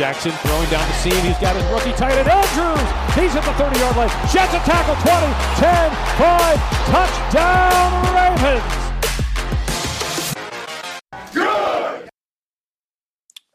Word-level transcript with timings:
Jackson 0.00 0.32
throwing 0.32 0.70
down 0.70 0.88
the 0.88 0.94
seam. 0.94 1.12
He's 1.26 1.36
got 1.36 1.54
his 1.54 1.64
rookie 1.66 1.92
tight 1.92 2.16
end, 2.16 2.26
Andrews. 2.26 2.80
He's 3.14 3.36
at 3.36 3.44
the 3.44 3.52
30 3.52 3.80
yard 3.80 3.96
line. 3.98 4.08
Jets 4.32 4.54
a 4.54 4.60
tackle 4.64 4.96
20, 4.96 5.28
10, 5.60 5.92
5. 6.16 6.56
Touchdown, 6.88 7.92
Ravens. 8.14 8.62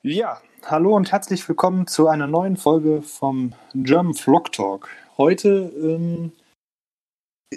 Ja, 0.03 0.39
hallo 0.63 0.95
und 0.95 1.11
herzlich 1.11 1.49
willkommen 1.49 1.87
zu 1.87 2.07
einer 2.09 2.27
neuen 2.27 2.57
Folge 2.57 3.01
vom 3.01 3.53
German 3.73 4.13
Flock 4.13 4.51
Talk. 4.51 4.87
Heute 5.17 5.73
ähm, 5.81 6.31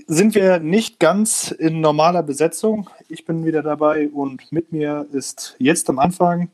sind 0.07 0.35
wir 0.35 0.61
nicht 0.61 0.99
ganz 0.99 1.51
in 1.51 1.83
normaler 1.83 2.23
Besetzung. 2.23 2.89
Ich 3.11 3.27
bin 3.27 3.45
wieder 3.45 3.63
dabei 3.63 4.09
und 4.09 4.51
mit 4.51 4.73
mir 4.73 5.07
ist 5.13 5.57
jetzt 5.59 5.91
am 5.91 5.99
Anfang 5.99 6.49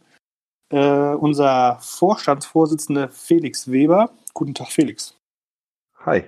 äh, 0.70 1.14
unser 1.14 1.78
Vorstandsvorsitzender 1.80 3.08
Felix 3.10 3.70
Weber. 3.70 4.10
Guten 4.32 4.54
Tag, 4.54 4.68
Felix. 4.68 5.16
Hi. 6.04 6.24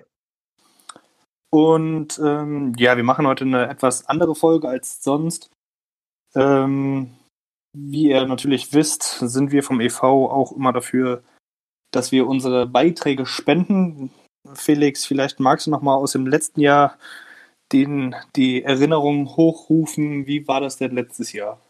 Und 1.51 2.18
ähm, 2.23 2.74
ja, 2.76 2.96
wir 2.96 3.04
machen 3.04 3.26
heute 3.26 3.45
eine 3.45 3.68
etwas 3.68 4.06
andere 4.09 4.34
Folge 4.34 4.68
als 4.68 5.02
sonst. 5.02 5.51
Ähm, 6.34 7.15
wie 7.73 8.10
ihr 8.10 8.26
natürlich 8.26 8.73
wisst, 8.73 9.02
sind 9.02 9.52
wir 9.52 9.62
vom 9.62 9.80
EV 9.80 10.02
auch 10.02 10.52
immer 10.52 10.73
dafür, 10.73 11.23
dass 11.93 12.12
wir 12.12 12.26
unsere 12.26 12.66
Beiträge 12.66 13.26
spenden. 13.26 14.10
Felix, 14.54 15.04
vielleicht 15.04 15.40
magst 15.40 15.66
du 15.66 15.71
noch 15.71 15.82
mal 15.82 15.95
aus 15.95 16.12
dem 16.12 16.26
letzten 16.26 16.60
Jahr 16.60 16.98
den, 17.73 18.15
die 18.37 18.62
Erinnerungen 18.62 19.26
hochrufen. 19.37 20.26
Wie 20.26 20.46
war 20.46 20.60
das 20.60 20.76
denn 20.76 20.95
letztes 20.95 21.32
Jahr? 21.32 21.60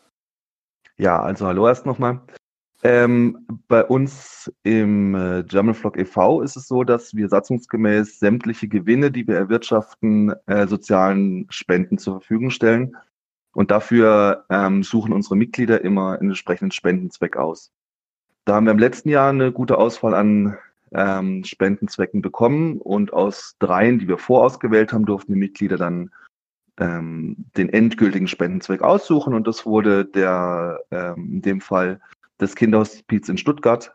Ja, 0.98 1.20
also 1.20 1.46
hallo 1.46 1.66
erst 1.66 1.86
nochmal. 1.86 2.20
Ähm, 2.88 3.44
bei 3.66 3.84
uns 3.84 4.48
im 4.62 5.16
äh, 5.16 5.42
German 5.42 5.74
Flock 5.74 5.98
e.V. 5.98 6.42
ist 6.42 6.54
es 6.54 6.68
so, 6.68 6.84
dass 6.84 7.16
wir 7.16 7.28
satzungsgemäß 7.28 8.20
sämtliche 8.20 8.68
Gewinne, 8.68 9.10
die 9.10 9.26
wir 9.26 9.34
erwirtschaften, 9.34 10.32
äh, 10.46 10.68
sozialen 10.68 11.48
Spenden 11.50 11.98
zur 11.98 12.20
Verfügung 12.20 12.50
stellen. 12.50 12.96
Und 13.52 13.72
dafür 13.72 14.44
ähm, 14.50 14.84
suchen 14.84 15.12
unsere 15.12 15.34
Mitglieder 15.34 15.82
immer 15.82 16.12
einen 16.12 16.28
entsprechenden 16.28 16.70
Spendenzweck 16.70 17.36
aus. 17.36 17.72
Da 18.44 18.54
haben 18.54 18.66
wir 18.66 18.72
im 18.72 18.78
letzten 18.78 19.08
Jahr 19.08 19.30
eine 19.30 19.50
gute 19.50 19.78
Auswahl 19.78 20.14
an 20.14 20.56
ähm, 20.92 21.42
Spendenzwecken 21.42 22.22
bekommen 22.22 22.80
und 22.80 23.12
aus 23.12 23.56
dreien, 23.58 23.98
die 23.98 24.06
wir 24.06 24.18
vorausgewählt 24.18 24.92
haben, 24.92 25.06
durften 25.06 25.32
die 25.32 25.40
Mitglieder 25.40 25.76
dann 25.76 26.12
ähm, 26.78 27.46
den 27.56 27.68
endgültigen 27.68 28.28
Spendenzweck 28.28 28.82
aussuchen 28.82 29.34
und 29.34 29.48
das 29.48 29.66
wurde 29.66 30.04
der 30.04 30.78
ähm, 30.92 31.32
in 31.32 31.42
dem 31.42 31.60
Fall 31.60 32.00
das 32.38 32.54
Kinderhospiz 32.54 33.28
in 33.28 33.38
Stuttgart, 33.38 33.94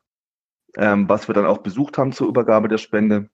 ähm, 0.78 1.08
was 1.10 1.28
wir 1.28 1.36
dann 1.36 1.46
auch 1.46 1.60
besucht 1.60 1.98
haben 1.98 2.12
zur 2.12 2.28
Übergabe 2.28 2.68
der 2.68 2.78
Spende. 2.78 3.30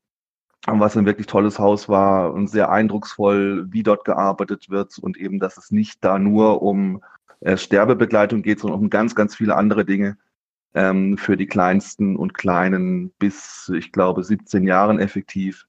Und 0.66 0.80
was 0.80 0.97
ein 0.97 1.05
wirklich 1.05 1.27
tolles 1.27 1.59
Haus 1.59 1.88
war 1.88 2.33
und 2.33 2.50
sehr 2.50 2.72
eindrucksvoll, 2.72 3.67
wie 3.72 3.83
dort 3.83 4.05
gearbeitet 4.05 4.69
wird 4.69 4.97
und 4.97 5.16
eben, 5.16 5.40
dass 5.40 5.57
es 5.57 5.72
nicht 5.72 6.03
da 6.03 6.18
nur 6.19 6.62
um 6.62 7.03
äh, 7.41 7.57
Sterbebegleitung 7.57 8.41
geht, 8.41 8.59
sondern 8.59 8.79
um 8.81 8.90
ganz, 8.90 9.16
ganz 9.16 9.35
viele 9.35 9.56
andere 9.56 9.85
Dinge 9.85 10.18
ähm, 10.73 11.18
für 11.18 11.38
die 11.38 11.47
Kleinsten 11.47 12.16
und 12.18 12.34
Kleinen 12.34 13.12
bis, 13.19 13.72
ich 13.75 13.91
glaube, 13.91 14.24
17 14.24 14.66
Jahren 14.66 15.00
effektiv. 15.00 15.68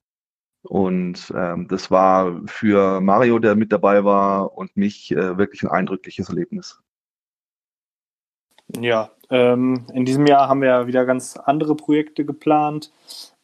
Und 0.63 1.33
ähm, 1.37 1.69
das 1.69 1.91
war 1.91 2.43
für 2.47 3.01
Mario, 3.01 3.39
der 3.39 3.55
mit 3.55 3.73
dabei 3.73 4.05
war, 4.05 4.57
und 4.57 4.77
mich 4.77 5.13
äh, 5.13 5.39
wirklich 5.39 5.63
ein 5.63 5.71
eindrückliches 5.71 6.29
Erlebnis. 6.29 6.83
Ja, 8.77 9.11
ähm, 9.31 9.87
in 9.93 10.05
diesem 10.05 10.27
Jahr 10.27 10.49
haben 10.49 10.63
wir 10.63 10.87
wieder 10.87 11.05
ganz 11.07 11.37
andere 11.37 11.75
Projekte 11.75 12.25
geplant. 12.25 12.93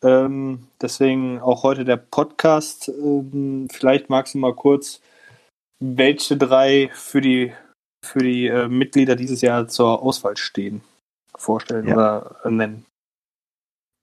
Ähm, 0.03 0.69
deswegen 0.81 1.41
auch 1.41 1.63
heute 1.63 1.85
der 1.85 1.97
Podcast. 1.97 2.89
Ähm, 2.89 3.69
vielleicht 3.73 4.11
magst 4.11 4.35
du 4.35 4.39
mal 4.39 4.55
kurz, 4.55 5.01
welche 5.81 6.37
drei 6.37 6.91
für 6.93 7.21
die, 7.21 7.53
für 8.05 8.21
die 8.21 8.47
äh, 8.47 8.69
Mitglieder 8.69 9.17
dieses 9.17 9.41
Jahr 9.41 9.69
zur 9.69 10.03
Auswahl 10.03 10.37
stehen, 10.37 10.83
vorstellen 11.37 11.89
ja. 11.89 11.95
oder 11.95 12.37
äh, 12.45 12.51
nennen. 12.51 12.87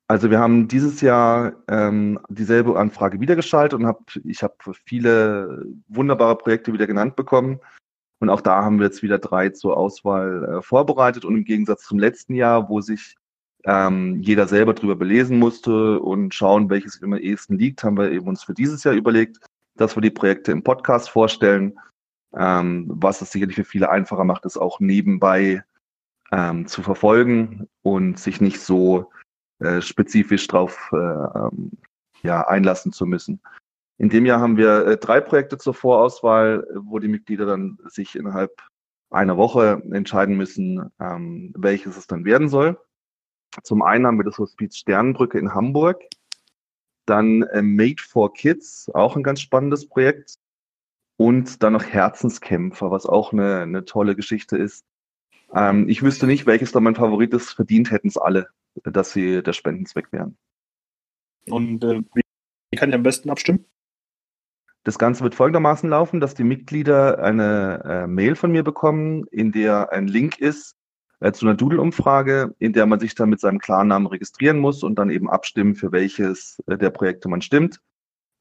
Also 0.07 0.29
wir 0.29 0.39
haben 0.39 0.67
dieses 0.67 0.99
Jahr 0.99 1.53
ähm, 1.69 2.19
dieselbe 2.27 2.77
Anfrage 2.77 3.21
wieder 3.21 3.37
geschaltet 3.37 3.79
und 3.79 3.85
hab, 3.85 4.13
ich 4.25 4.43
habe 4.43 4.55
viele 4.85 5.65
wunderbare 5.87 6.37
Projekte 6.37 6.73
wieder 6.73 6.85
genannt 6.85 7.15
bekommen. 7.15 7.61
Und 8.21 8.29
auch 8.29 8.41
da 8.41 8.63
haben 8.63 8.77
wir 8.77 8.85
jetzt 8.85 9.01
wieder 9.01 9.17
drei 9.17 9.49
zur 9.49 9.75
Auswahl 9.75 10.59
äh, 10.59 10.61
vorbereitet. 10.61 11.25
Und 11.25 11.35
im 11.35 11.43
Gegensatz 11.43 11.83
zum 11.83 11.97
letzten 11.97 12.35
Jahr, 12.35 12.69
wo 12.69 12.79
sich 12.79 13.15
ähm, 13.65 14.21
jeder 14.21 14.47
selber 14.47 14.73
drüber 14.73 14.95
belesen 14.95 15.39
musste 15.39 15.99
und 15.99 16.33
schauen, 16.33 16.69
welches 16.69 17.01
am 17.01 17.13
ehesten 17.15 17.57
liegt, 17.57 17.83
haben 17.83 17.97
wir 17.97 18.11
eben 18.11 18.27
uns 18.27 18.43
für 18.43 18.53
dieses 18.53 18.83
Jahr 18.83 18.93
überlegt, 18.93 19.39
dass 19.75 19.97
wir 19.97 20.01
die 20.01 20.11
Projekte 20.11 20.51
im 20.51 20.63
Podcast 20.63 21.09
vorstellen. 21.09 21.77
Ähm, 22.33 22.85
was 22.87 23.21
es 23.21 23.31
sicherlich 23.31 23.55
für 23.55 23.65
viele 23.65 23.89
einfacher 23.89 24.23
macht, 24.23 24.45
es 24.45 24.55
auch 24.55 24.79
nebenbei 24.79 25.63
ähm, 26.31 26.67
zu 26.67 26.81
verfolgen 26.83 27.67
und 27.81 28.19
sich 28.19 28.39
nicht 28.39 28.61
so 28.61 29.11
äh, 29.59 29.81
spezifisch 29.81 30.47
drauf 30.47 30.91
äh, 30.93 30.97
ähm, 30.97 31.71
ja, 32.21 32.47
einlassen 32.47 32.93
zu 32.93 33.05
müssen. 33.05 33.41
In 34.01 34.09
dem 34.09 34.25
Jahr 34.25 34.39
haben 34.39 34.57
wir 34.57 34.87
äh, 34.87 34.97
drei 34.97 35.21
Projekte 35.21 35.59
zur 35.59 35.75
Vorauswahl, 35.75 36.65
wo 36.73 36.97
die 36.97 37.07
Mitglieder 37.07 37.45
dann 37.45 37.77
sich 37.85 38.15
innerhalb 38.15 38.51
einer 39.11 39.37
Woche 39.37 39.79
entscheiden 39.91 40.35
müssen, 40.35 40.89
ähm, 40.99 41.53
welches 41.55 41.97
es 41.97 42.07
dann 42.07 42.25
werden 42.25 42.49
soll. 42.49 42.79
Zum 43.61 43.83
einen 43.83 44.07
haben 44.07 44.17
wir 44.17 44.23
das 44.23 44.39
Hospiz 44.39 44.77
Sternenbrücke 44.77 45.37
in 45.37 45.53
Hamburg, 45.53 46.01
dann 47.05 47.43
äh, 47.43 47.61
Made 47.61 48.01
for 48.01 48.33
Kids, 48.33 48.89
auch 48.91 49.15
ein 49.15 49.21
ganz 49.21 49.39
spannendes 49.39 49.87
Projekt, 49.87 50.33
und 51.17 51.61
dann 51.61 51.73
noch 51.73 51.83
Herzenskämpfer, 51.83 52.89
was 52.89 53.05
auch 53.05 53.33
eine, 53.33 53.59
eine 53.59 53.85
tolle 53.85 54.15
Geschichte 54.15 54.57
ist. 54.57 54.83
Ähm, 55.53 55.87
ich 55.87 56.01
wüsste 56.01 56.25
nicht, 56.25 56.47
welches 56.47 56.71
da 56.71 56.79
mein 56.79 56.95
Favorit 56.95 57.35
ist. 57.35 57.51
Verdient 57.51 57.91
hätten 57.91 58.07
es 58.07 58.17
alle, 58.17 58.47
dass 58.81 59.11
sie 59.11 59.43
der 59.43 59.53
Spendenzweck 59.53 60.11
wären. 60.11 60.39
Und 61.51 61.83
äh, 61.83 62.01
wie 62.15 62.77
kann 62.77 62.89
ich 62.89 62.95
am 62.95 63.03
besten 63.03 63.29
abstimmen? 63.29 63.65
Das 64.83 64.97
Ganze 64.97 65.23
wird 65.23 65.35
folgendermaßen 65.35 65.89
laufen, 65.89 66.19
dass 66.19 66.33
die 66.33 66.43
Mitglieder 66.43 67.19
eine 67.19 67.83
äh, 67.85 68.07
Mail 68.07 68.35
von 68.35 68.51
mir 68.51 68.63
bekommen, 68.63 69.25
in 69.31 69.51
der 69.51 69.91
ein 69.91 70.07
Link 70.07 70.39
ist 70.39 70.75
äh, 71.19 71.31
zu 71.31 71.45
einer 71.45 71.55
Doodle-Umfrage, 71.55 72.55
in 72.57 72.73
der 72.73 72.87
man 72.87 72.99
sich 72.99 73.13
dann 73.13 73.29
mit 73.29 73.39
seinem 73.39 73.59
Klarnamen 73.59 74.07
registrieren 74.07 74.57
muss 74.57 74.83
und 74.83 74.95
dann 74.97 75.11
eben 75.11 75.29
abstimmen, 75.29 75.75
für 75.75 75.91
welches 75.91 76.61
äh, 76.65 76.77
der 76.77 76.89
Projekte 76.89 77.29
man 77.29 77.41
stimmt. 77.41 77.79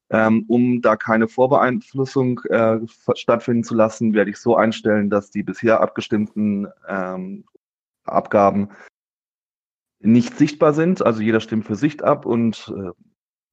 Ähm, 0.09 0.43
um 0.49 0.81
da 0.81 0.97
keine 0.97 1.29
Vorbeeinflussung 1.29 2.41
äh, 2.49 2.79
stattfinden 3.15 3.63
zu 3.63 3.75
lassen, 3.75 4.13
werde 4.13 4.31
ich 4.31 4.37
so 4.37 4.57
einstellen, 4.57 5.09
dass 5.09 5.29
die 5.29 5.43
bisher 5.43 5.79
abgestimmten 5.79 6.67
ähm, 6.87 7.45
Abgaben 8.03 8.71
nicht 9.99 10.37
sichtbar 10.37 10.73
sind. 10.73 11.05
Also 11.05 11.21
jeder 11.21 11.39
stimmt 11.39 11.65
für 11.65 11.75
sich 11.75 12.03
ab 12.03 12.25
und 12.25 12.73
äh, 12.75 12.91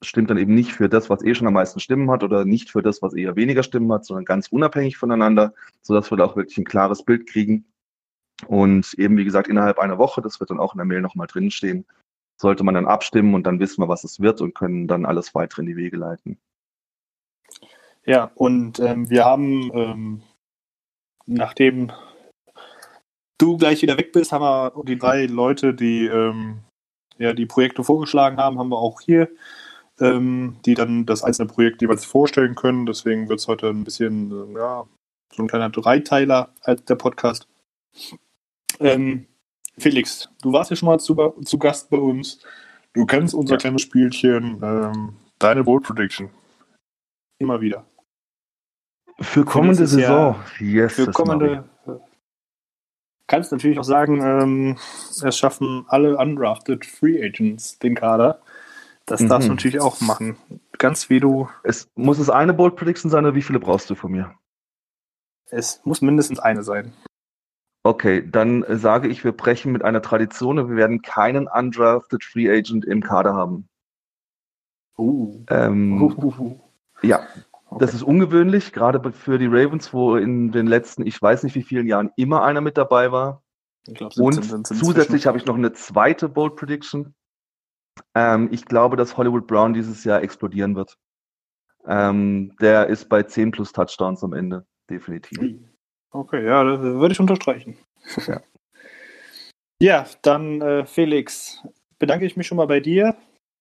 stimmt 0.03 0.31
dann 0.31 0.39
eben 0.39 0.55
nicht 0.55 0.73
für 0.73 0.89
das, 0.89 1.11
was 1.11 1.25
eh 1.25 1.35
schon 1.35 1.47
am 1.47 1.55
meisten 1.55 1.81
Stimmen 1.81 2.11
hat 2.11 2.23
oder 2.23 2.45
nicht 2.45 2.71
für 2.71 2.83
das, 2.83 3.03
was 3.03 3.15
eher 3.15 3.37
weniger 3.37 3.63
Stimmen 3.63 3.93
hat, 3.93 4.05
sondern 4.05 4.25
ganz 4.25 4.49
unabhängig 4.49 4.97
voneinander, 4.97 5.55
sodass 5.83 6.11
wir 6.11 6.19
da 6.19 6.25
auch 6.25 6.37
wirklich 6.37 6.59
ein 6.59 6.65
klares 6.65 7.03
Bild 7.03 7.27
kriegen. 7.27 7.65
Und 8.47 8.95
eben, 8.95 9.17
wie 9.17 9.25
gesagt, 9.25 9.49
innerhalb 9.49 9.79
einer 9.79 9.99
Woche, 9.99 10.23
das 10.23 10.39
wird 10.39 10.51
dann 10.51 10.61
auch 10.61 10.75
in 10.75 10.79
der 10.79 10.85
Mail 10.85 11.01
nochmal 11.01 11.27
drinstehen, 11.27 11.85
sollte 12.37 12.63
man 12.63 12.75
dann 12.75 12.87
abstimmen 12.87 13.35
und 13.35 13.47
dann 13.47 13.59
wissen 13.59 13.83
wir, 13.83 13.89
was 13.89 14.05
es 14.05 14.21
wird 14.21 14.41
und 14.41 14.55
können 14.55 14.87
dann 14.87 15.05
alles 15.05 15.35
weitere 15.35 15.63
in 15.63 15.67
die 15.67 15.77
Wege 15.77 15.97
leiten. 15.97 16.39
Ja, 18.05 18.31
und 18.37 18.79
ähm, 18.79 19.11
wir 19.11 19.25
haben, 19.25 19.71
ähm, 19.75 20.23
nachdem 21.27 21.91
du 23.39 23.57
gleich 23.57 23.83
wieder 23.83 23.99
weg 23.99 24.13
bist, 24.13 24.31
haben 24.31 24.43
wir 24.43 24.85
die 24.85 24.99
drei 24.99 25.27
Leute, 25.27 25.75
die 25.75 26.07
ähm, 26.07 26.61
ja, 27.19 27.33
die 27.33 27.47
Projekte 27.47 27.83
vorgeschlagen 27.83 28.37
haben, 28.37 28.59
haben 28.59 28.71
wir 28.71 28.79
auch 28.79 29.01
hier 29.01 29.29
ähm, 30.01 30.57
die 30.65 30.75
dann 30.75 31.07
das 31.07 31.23
einzelne 31.23 31.49
Projekt 31.49 31.83
jeweils 31.83 32.05
vorstellen 32.05 32.55
können. 32.55 32.87
Deswegen 32.87 33.29
wird 33.29 33.41
es 33.41 33.49
heute 33.49 33.69
ein 33.69 33.85
bisschen, 33.85 34.31
äh, 34.31 34.59
ja, 34.59 34.87
so 35.35 35.43
ein 35.43 35.49
kleiner 35.49 35.71
Dreiteiler 35.71 36.51
als 36.63 36.85
der 36.85 36.97
Podcast. 36.97 37.49
Ähm, 38.81 39.27
Felix, 39.77 40.29
du 40.43 40.53
warst 40.53 40.71
ja 40.71 40.77
schon 40.77 40.87
mal 40.87 40.99
zu, 40.99 41.15
zu 41.45 41.59
Gast 41.59 41.91
bei 41.91 41.99
uns. 41.99 42.41
Du 42.93 43.07
kennst 43.07 43.35
unser 43.35 43.55
ja. 43.55 43.59
kleines 43.59 43.83
Spielchen, 43.83 44.61
ähm, 44.63 45.17
deine 45.39 45.65
Bold 45.65 45.85
Prediction. 45.85 46.31
Immer 47.39 47.61
wieder. 47.61 47.85
Für 49.21 49.45
kommende 49.45 49.87
Saison. 49.87 50.37
yes, 50.61 50.95
für 50.95 51.11
kommende. 51.11 51.65
Kannst 53.27 53.53
natürlich 53.53 53.79
auch 53.79 53.85
sagen, 53.85 54.23
ähm, 54.23 54.79
es 55.23 55.37
schaffen 55.37 55.85
alle 55.89 56.17
undrafted 56.17 56.87
Free 56.87 57.23
Agents 57.23 57.79
den 57.79 57.95
Kader. 57.95 58.41
Das 59.09 59.21
mhm. 59.21 59.29
darfst 59.29 59.49
du 59.49 59.53
mhm. 59.53 59.57
natürlich 59.57 59.81
auch 59.81 60.01
machen. 60.01 60.37
Ganz 60.77 61.11
wie 61.11 61.19
du. 61.19 61.49
Es, 61.65 61.91
muss 61.97 62.19
es 62.19 62.31
eine 62.31 62.55
Bold 62.55 62.77
Prediction 62.77 63.11
sein 63.11 63.25
oder 63.25 63.35
wie 63.35 63.43
viele 63.43 63.59
brauchst 63.59 63.91
du 63.91 63.95
von 63.95 64.13
mir? 64.13 64.35
Es 65.51 65.81
muss 65.85 66.03
mindestens 66.03 66.39
eine 66.39 66.63
sein. 66.63 66.93
Okay, 67.83 68.29
dann 68.29 68.65
sage 68.69 69.09
ich, 69.09 69.25
wir 69.25 69.33
brechen 69.33 69.73
mit 69.73 69.83
einer 69.83 70.03
Tradition 70.03 70.59
und 70.59 70.69
wir 70.69 70.77
werden 70.77 71.01
keinen 71.01 71.49
undrafted 71.49 72.23
Free 72.23 72.51
Agent 72.51 72.85
im 72.85 73.03
Kader 73.03 73.35
haben. 73.35 73.67
Uh. 74.99 75.45
Ähm, 75.49 76.03
uh. 76.03 76.59
Ja, 77.03 77.21
okay. 77.71 77.79
das 77.81 77.95
ist 77.95 78.03
ungewöhnlich, 78.03 78.73
gerade 78.73 79.13
für 79.13 79.39
die 79.39 79.47
Ravens, 79.47 79.95
wo 79.95 80.17
in 80.17 80.53
den 80.53 80.67
letzten, 80.67 81.07
ich 81.07 81.21
weiß 81.23 81.45
nicht 81.45 81.55
wie 81.55 81.63
vielen 81.63 81.87
Jahren, 81.87 82.11
immer 82.17 82.43
einer 82.43 82.61
mit 82.61 82.77
dabei 82.77 83.11
war. 83.11 83.43
Glaub, 83.87 84.15
und 84.19 84.67
zusätzlich 84.67 85.27
habe 85.27 85.39
ich 85.39 85.47
noch 85.47 85.55
eine 85.55 85.73
zweite 85.73 86.29
Bold 86.29 86.57
Prediction. 86.57 87.15
Ähm, 88.15 88.49
ich 88.53 88.65
glaube, 88.65 88.97
dass 88.97 89.17
Hollywood 89.17 89.47
Brown 89.47 89.75
dieses 89.75 90.05
Jahr 90.05 90.23
explodieren 90.23 90.77
wird. 90.77 90.97
Ähm, 91.87 92.55
der 92.61 92.87
ist 92.89 93.09
bei 93.09 93.23
10 93.23 93.51
plus 93.51 93.73
Touchdowns 93.73 94.23
am 94.23 94.33
Ende, 94.33 94.67
definitiv. 94.91 95.39
Okay, 96.11 96.45
ja, 96.45 96.65
das 96.65 96.81
würde 96.81 97.13
ich 97.13 97.21
unterstreichen. 97.21 97.77
Ja, 98.27 98.41
ja 99.81 100.07
dann 100.23 100.61
äh, 100.61 100.87
Felix, 100.87 101.63
bedanke 101.99 102.27
ich 102.27 102.37
mich 102.37 102.47
schon 102.47 102.57
mal 102.57 102.67
bei 102.67 102.81
dir. 102.81 103.17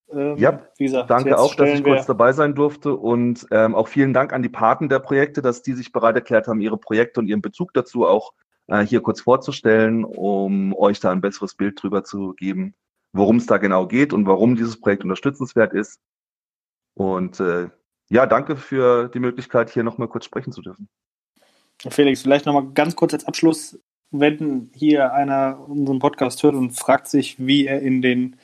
Ähm, 0.10 0.38
ja, 0.38 0.62
gesagt, 0.78 1.10
danke 1.10 1.38
auch, 1.38 1.54
dass 1.56 1.70
ich 1.70 1.84
kurz 1.84 2.06
dabei 2.06 2.32
sein 2.32 2.56
durfte 2.56 2.96
und 2.96 3.46
ähm, 3.52 3.76
auch 3.76 3.90
vielen 3.90 4.14
Dank 4.14 4.32
an 4.32 4.42
die 4.42 4.50
Paten 4.50 4.88
der 4.88 5.00
Projekte, 5.00 5.42
dass 5.42 5.64
die 5.64 5.74
sich 5.74 5.92
bereit 5.92 6.16
erklärt 6.16 6.48
haben, 6.48 6.62
ihre 6.62 6.78
Projekte 6.78 7.20
und 7.20 7.28
ihren 7.28 7.42
Bezug 7.42 7.74
dazu 7.74 8.06
auch 8.08 8.32
äh, 8.68 8.86
hier 8.86 9.02
kurz 9.02 9.22
vorzustellen, 9.22 10.06
um 10.06 10.74
euch 10.74 11.02
da 11.02 11.12
ein 11.12 11.20
besseres 11.20 11.56
Bild 11.56 11.82
drüber 11.82 12.06
zu 12.06 12.34
geben, 12.36 12.74
worum 13.18 13.38
es 13.38 13.46
da 13.46 13.58
genau 13.58 13.88
geht 13.88 14.14
und 14.14 14.26
warum 14.26 14.56
dieses 14.56 14.80
Projekt 14.80 15.04
unterstützenswert 15.04 15.74
ist. 15.74 16.00
Und 16.94 17.40
äh, 17.40 17.70
ja, 18.10 18.26
danke 18.26 18.56
für 18.56 19.10
die 19.10 19.20
Möglichkeit, 19.20 19.70
hier 19.70 19.84
nochmal 19.84 20.08
kurz 20.08 20.26
sprechen 20.26 20.52
zu 20.52 20.62
dürfen. 20.62 20.88
Felix, 21.90 22.22
vielleicht 22.22 22.46
nochmal 22.46 22.72
ganz 22.74 22.96
kurz 22.96 23.14
als 23.14 23.26
Abschluss, 23.26 23.80
wenn 24.12 24.72
hier 24.74 25.14
einer 25.14 25.60
unseren 25.68 26.00
Podcast 26.00 26.42
hört 26.44 26.56
und 26.56 26.72
fragt 26.72 27.08
sich, 27.08 27.46
wie 27.46 27.68
er 27.68 27.82
in 27.82 28.02
den 28.02 28.38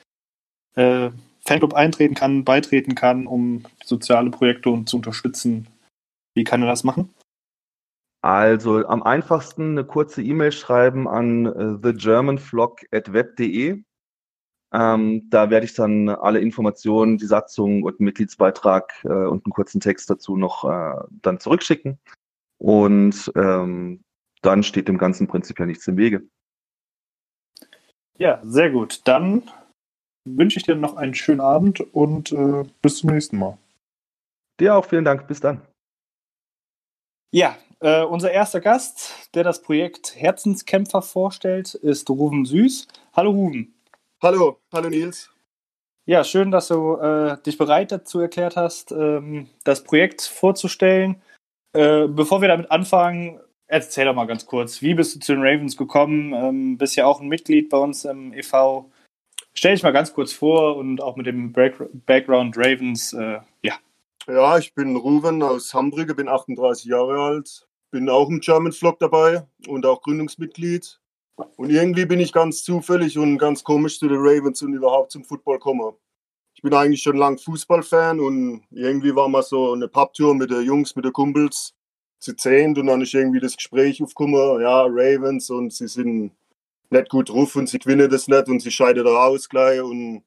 äh, 0.76 1.10
Fanclub 1.46 1.74
eintreten 1.74 2.16
kann, 2.16 2.44
beitreten 2.44 2.96
kann, 2.96 3.28
um 3.28 3.64
soziale 3.84 4.30
Projekte 4.30 4.84
zu 4.86 4.98
unterstützen, 4.98 5.68
wie 6.36 6.44
kann 6.44 6.62
er 6.62 6.68
das 6.68 6.84
machen? 6.84 7.14
Also 8.22 8.86
am 8.88 9.04
einfachsten 9.04 9.72
eine 9.72 9.84
kurze 9.84 10.24
E-Mail 10.24 10.54
schreiben 10.54 11.10
an 11.10 11.46
uh, 11.46 11.78
thegermanflog.web.de. 11.78 13.84
Ähm, 14.74 15.30
da 15.30 15.52
werde 15.52 15.66
ich 15.66 15.76
dann 15.76 16.10
alle 16.10 16.40
Informationen, 16.40 17.18
die 17.18 17.28
Satzung 17.28 17.84
und 17.84 18.00
Mitgliedsbeitrag 18.00 18.92
äh, 19.04 19.08
und 19.08 19.46
einen 19.46 19.54
kurzen 19.54 19.80
Text 19.80 20.10
dazu 20.10 20.36
noch 20.36 20.64
äh, 20.64 21.04
dann 21.22 21.40
zurückschicken. 21.40 22.00
Und 22.58 23.32
ähm, 23.36 24.04
dann 24.42 24.64
steht 24.64 24.88
dem 24.88 24.98
Ganzen 24.98 25.28
prinzipiell 25.28 25.68
nichts 25.68 25.88
im 25.88 25.98
Wege. 25.98 26.24
Ja, 28.18 28.42
sehr 28.44 28.72
gut. 28.72 29.02
Dann 29.06 29.44
wünsche 30.26 30.58
ich 30.58 30.64
dir 30.64 30.76
noch 30.76 30.96
einen 30.96 31.14
schönen 31.14 31.42
Abend 31.42 31.82
und 31.94 32.32
äh, 32.32 32.64
bis 32.82 32.98
zum 32.98 33.12
nächsten 33.12 33.38
Mal. 33.38 33.58
Dir 34.60 34.76
auch 34.76 34.86
vielen 34.86 35.06
Dank. 35.06 35.28
Bis 35.28 35.40
dann. 35.40 35.62
Ja, 37.32 37.58
äh, 37.80 38.04
unser 38.04 38.32
erster 38.32 38.62
Gast, 38.62 39.30
der 39.34 39.44
das 39.44 39.62
Projekt 39.62 40.16
Herzenskämpfer 40.16 41.02
vorstellt, 41.02 41.74
ist 41.74 42.10
Ruven 42.10 42.46
Süß. 42.46 42.88
Hallo 43.14 43.32
Ruven. 43.32 43.74
Hallo, 44.24 44.58
hallo 44.72 44.88
Nils. 44.88 45.30
Ja, 46.06 46.24
schön, 46.24 46.50
dass 46.50 46.70
du 46.70 46.96
äh, 46.96 47.36
dich 47.46 47.58
bereit 47.58 47.92
dazu 47.92 48.22
erklärt 48.22 48.56
hast, 48.56 48.94
ähm, 48.94 49.50
das 49.66 49.84
Projekt 49.84 50.22
vorzustellen. 50.22 51.22
Äh, 51.74 52.08
bevor 52.08 52.40
wir 52.40 52.48
damit 52.48 52.72
anfangen, 52.72 53.42
erzähl 53.68 54.06
doch 54.06 54.16
mal 54.16 54.24
ganz 54.24 54.46
kurz, 54.46 54.82
wie 54.82 54.94
bist 54.94 55.14
du 55.14 55.20
zu 55.20 55.34
den 55.34 55.42
Ravens 55.42 55.76
gekommen? 55.76 56.32
Ähm, 56.32 56.78
bist 56.78 56.96
ja 56.96 57.06
auch 57.06 57.20
ein 57.20 57.28
Mitglied 57.28 57.68
bei 57.68 57.76
uns 57.76 58.06
im 58.06 58.32
e.V. 58.32 58.90
Stell 59.54 59.74
dich 59.74 59.84
mal 59.84 59.92
ganz 59.92 60.14
kurz 60.14 60.32
vor 60.32 60.78
und 60.78 61.02
auch 61.02 61.18
mit 61.18 61.26
dem 61.26 61.52
Background 61.52 62.56
Ravens, 62.56 63.12
äh, 63.12 63.40
ja. 63.62 63.74
Ja, 64.26 64.58
ich 64.58 64.74
bin 64.74 64.96
Ruven 64.96 65.44
aus 65.44 65.74
Hamburg, 65.74 66.16
bin 66.16 66.30
38 66.30 66.86
Jahre 66.86 67.20
alt, 67.20 67.68
bin 67.92 68.08
auch 68.08 68.30
im 68.30 68.40
German 68.40 68.72
Vlog 68.72 69.00
dabei 69.00 69.46
und 69.68 69.86
auch 69.86 70.02
Gründungsmitglied. 70.02 71.02
Und 71.36 71.70
irgendwie 71.70 72.06
bin 72.06 72.20
ich 72.20 72.32
ganz 72.32 72.64
zufällig 72.64 73.18
und 73.18 73.38
ganz 73.38 73.64
komisch 73.64 74.00
zu 74.00 74.08
den 74.08 74.20
Ravens 74.20 74.62
und 74.62 74.74
überhaupt 74.74 75.12
zum 75.12 75.24
Football 75.24 75.58
gekommen. 75.58 75.94
Bin 76.62 76.74
eigentlich 76.74 77.02
schon 77.02 77.18
lang 77.18 77.38
Fußballfan 77.38 78.22
und 78.22 78.64
irgendwie 78.72 79.14
war 79.14 79.28
mal 79.28 79.44
so 79.44 79.74
eine 79.74 79.90
Papptour 79.90 80.34
mit 80.34 80.50
den 80.50 80.64
Jungs, 80.64 80.96
mit 80.96 81.04
den 81.04 81.12
Kumpels 81.12 81.74
zu 82.20 82.34
zehnt 82.38 82.78
und 82.78 82.88
dann 82.88 83.02
ist 83.02 83.14
irgendwie 83.14 83.42
das 83.42 83.58
Gespräch 83.58 84.02
aufgekommen, 84.02 84.62
ja, 84.62 84.84
Ravens 84.84 85.50
und 85.50 85.74
sie 85.74 85.90
sind 85.90 86.32
nicht 86.90 87.10
gut 87.10 87.30
drauf 87.30 87.58
und 87.58 87.68
sie 87.68 87.80
gewinnen 87.80 88.10
das 88.10 88.30
nicht 88.30 88.48
und 88.48 88.62
sie 88.62 88.72
scheiden 88.72 89.04
da 89.04 89.12
raus 89.12 89.50
gleich 89.50 89.82
und 89.82 90.24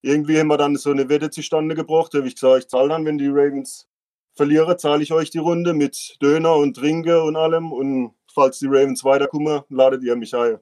irgendwie 0.00 0.38
haben 0.38 0.48
wir 0.48 0.56
dann 0.56 0.76
so 0.76 0.92
eine 0.92 1.10
Wette 1.10 1.28
zustande 1.28 1.74
gebracht, 1.74 2.14
da 2.14 2.18
habe 2.18 2.28
ich 2.28 2.36
gesagt, 2.36 2.64
ich 2.64 2.68
zahle 2.68 2.88
dann, 2.88 3.04
wenn 3.04 3.18
die 3.18 3.28
Ravens 3.28 3.86
verlieren, 4.32 4.78
zahle 4.78 5.02
ich 5.02 5.12
euch 5.12 5.28
die 5.28 5.38
Runde 5.38 5.74
mit 5.74 6.16
Döner 6.22 6.56
und 6.56 6.74
Trinke 6.74 7.22
und 7.22 7.36
allem 7.36 7.70
und 7.70 8.14
falls 8.32 8.58
die 8.58 8.66
Ravens 8.66 9.04
weiterkommen, 9.04 9.62
ladet 9.68 10.02
ihr 10.02 10.16
mich 10.16 10.34
ein. 10.34 10.58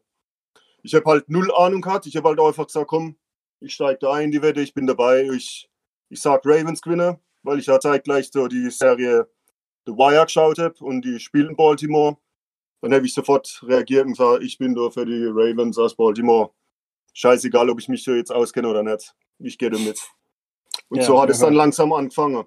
Ich 0.82 0.94
habe 0.94 1.04
halt 1.10 1.28
null 1.28 1.52
Ahnung 1.54 1.80
gehabt, 1.80 2.06
ich 2.06 2.16
habe 2.16 2.28
halt 2.28 2.40
einfach 2.40 2.66
gesagt, 2.66 2.88
komm, 2.88 3.16
ich 3.60 3.74
steige 3.74 3.98
da 4.00 4.12
ein 4.12 4.26
in 4.26 4.30
die 4.30 4.42
Wette, 4.42 4.60
ich 4.60 4.74
bin 4.74 4.86
dabei. 4.86 5.28
Ich, 5.34 5.68
ich 6.08 6.20
sag 6.20 6.42
Ravens 6.44 6.80
gewinne, 6.80 7.20
weil 7.42 7.58
ich 7.58 7.66
ja 7.66 7.80
zeitgleich 7.80 8.30
so 8.32 8.46
die 8.46 8.70
Serie 8.70 9.28
The 9.86 9.92
Wire 9.92 10.24
geschaut 10.24 10.58
habe 10.58 10.74
und 10.80 11.04
die 11.04 11.18
spielen 11.18 11.56
Baltimore. 11.56 12.16
Dann 12.80 12.94
habe 12.94 13.06
ich 13.06 13.14
sofort 13.14 13.62
reagiert 13.66 14.06
und 14.06 14.12
gesagt, 14.12 14.42
ich 14.44 14.58
bin 14.58 14.74
da 14.74 14.90
für 14.90 15.04
die 15.04 15.26
Ravens 15.26 15.78
aus 15.78 15.96
Baltimore. 15.96 16.50
Scheißegal, 17.12 17.68
ob 17.70 17.80
ich 17.80 17.88
mich 17.88 18.04
so 18.04 18.12
jetzt 18.12 18.30
auskenne 18.30 18.68
oder 18.68 18.82
nicht. 18.82 19.14
Ich 19.40 19.58
gehe 19.58 19.70
damit. 19.70 20.00
Und 20.88 20.98
ja, 20.98 21.04
so 21.04 21.20
hat 21.20 21.28
ja, 21.28 21.34
es 21.34 21.40
dann 21.40 21.54
langsam 21.54 21.92
angefangen. 21.92 22.44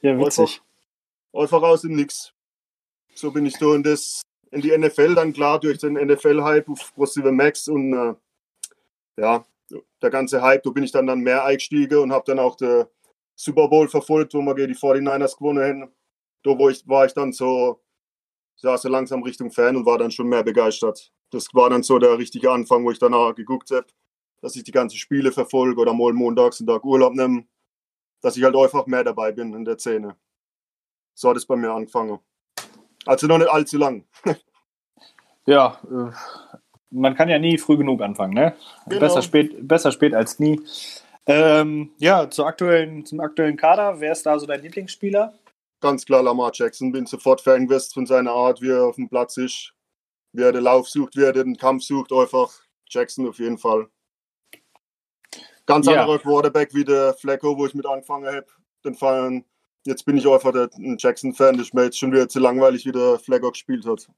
Ja, 0.00 0.18
witzig. 0.18 0.62
Einfach, 1.32 1.56
einfach 1.56 1.68
aus 1.68 1.82
dem 1.82 1.96
Nix. 1.96 2.33
So 3.14 3.30
bin 3.30 3.46
ich 3.46 3.56
so 3.56 3.74
in, 3.74 3.82
das, 3.82 4.22
in 4.50 4.60
die 4.60 4.76
NFL 4.76 5.14
dann 5.14 5.32
klar 5.32 5.60
durch 5.60 5.78
den 5.78 5.94
NFL-Hype 5.94 6.68
auf 6.68 6.92
ProSieben 6.94 7.36
Max 7.36 7.68
und 7.68 7.92
äh, 7.92 8.14
ja, 9.16 9.44
der 10.02 10.10
ganze 10.10 10.42
Hype, 10.42 10.62
da 10.62 10.70
bin 10.70 10.84
ich 10.84 10.92
dann, 10.92 11.06
dann 11.06 11.20
mehr 11.20 11.44
eingestiegen 11.44 11.98
und 11.98 12.12
habe 12.12 12.24
dann 12.26 12.38
auch 12.38 12.56
den 12.56 12.84
Super 13.36 13.68
Bowl 13.68 13.88
verfolgt, 13.88 14.34
wo 14.34 14.42
wir 14.42 14.54
gegen 14.54 14.72
die 14.72 14.78
49ers 14.78 15.36
gewonnen 15.36 15.82
haben. 15.82 15.92
Da 16.42 16.58
wo 16.58 16.68
ich, 16.68 16.86
war 16.86 17.06
ich 17.06 17.14
dann 17.14 17.32
so, 17.32 17.80
ja, 18.58 18.76
so 18.76 18.88
langsam 18.88 19.22
Richtung 19.22 19.50
Fan 19.50 19.76
und 19.76 19.86
war 19.86 19.98
dann 19.98 20.10
schon 20.10 20.28
mehr 20.28 20.42
begeistert. 20.42 21.12
Das 21.30 21.46
war 21.52 21.70
dann 21.70 21.82
so 21.82 21.98
der 21.98 22.18
richtige 22.18 22.50
Anfang, 22.50 22.84
wo 22.84 22.90
ich 22.90 22.98
danach 22.98 23.34
geguckt 23.34 23.70
habe, 23.70 23.86
dass 24.40 24.56
ich 24.56 24.64
die 24.64 24.72
ganzen 24.72 24.98
Spiele 24.98 25.32
verfolge 25.32 25.80
oder 25.80 25.94
mal 25.94 26.12
montags 26.12 26.60
einen 26.60 26.68
Tag 26.68 26.84
Urlaub 26.84 27.14
nehme, 27.14 27.46
dass 28.20 28.36
ich 28.36 28.44
halt 28.44 28.56
einfach 28.56 28.86
mehr 28.86 29.04
dabei 29.04 29.32
bin 29.32 29.54
in 29.54 29.64
der 29.64 29.78
Szene. 29.78 30.16
So 31.14 31.30
hat 31.30 31.36
es 31.36 31.46
bei 31.46 31.56
mir 31.56 31.72
angefangen. 31.72 32.18
Also 33.06 33.26
noch 33.26 33.38
nicht 33.38 33.50
allzu 33.50 33.78
lang. 33.78 34.04
ja, 35.46 35.78
äh, 35.84 36.10
man 36.90 37.14
kann 37.14 37.28
ja 37.28 37.38
nie 37.38 37.58
früh 37.58 37.76
genug 37.76 38.00
anfangen, 38.02 38.34
ne? 38.34 38.54
Genau. 38.86 39.00
Besser, 39.00 39.22
spät, 39.22 39.66
besser 39.66 39.92
spät 39.92 40.14
als 40.14 40.38
nie. 40.38 40.60
Ähm, 41.26 41.92
ja, 41.98 42.28
zur 42.30 42.46
aktuellen, 42.46 43.04
zum 43.04 43.20
aktuellen 43.20 43.56
Kader, 43.56 44.00
wer 44.00 44.12
ist 44.12 44.24
da 44.24 44.38
so 44.38 44.46
dein 44.46 44.62
Lieblingsspieler? 44.62 45.34
Ganz 45.80 46.04
klar 46.04 46.22
Lamar 46.22 46.50
Jackson, 46.54 46.92
bin 46.92 47.06
sofort 47.06 47.40
Fan 47.40 47.68
von 47.68 48.06
seiner 48.06 48.32
Art, 48.32 48.60
wie 48.62 48.70
er 48.70 48.84
auf 48.84 48.96
dem 48.96 49.08
Platz 49.08 49.36
ist, 49.36 49.74
wie 50.32 50.42
er 50.42 50.52
den 50.52 50.64
Lauf 50.64 50.88
sucht, 50.88 51.16
wie 51.16 51.24
er 51.24 51.32
den 51.32 51.56
Kampf 51.56 51.82
sucht, 51.82 52.12
einfach 52.12 52.52
Jackson 52.88 53.28
auf 53.28 53.38
jeden 53.38 53.58
Fall. 53.58 53.88
Ganz 55.66 55.86
ja. 55.86 56.00
anderer 56.00 56.18
Quarterback 56.18 56.74
wie 56.74 56.84
der 56.84 57.14
Flecko, 57.14 57.56
wo 57.56 57.66
ich 57.66 57.74
mit 57.74 57.86
angefangen 57.86 58.26
habe. 58.26 58.46
Den 58.84 58.94
Fallen. 58.94 59.44
Jetzt 59.86 60.04
bin 60.04 60.16
ich 60.16 60.26
einfach 60.26 60.52
der, 60.52 60.70
Jackson-Fan, 60.98 61.58
das 61.58 61.66
ist 61.68 61.74
mir 61.74 61.84
jetzt 61.84 61.98
schon 61.98 62.12
wieder 62.12 62.28
zu 62.28 62.40
langweilig, 62.40 62.86
wie 62.86 62.92
der 62.92 63.18
Flecko 63.18 63.50
gespielt 63.50 63.86
hat. 63.86 64.08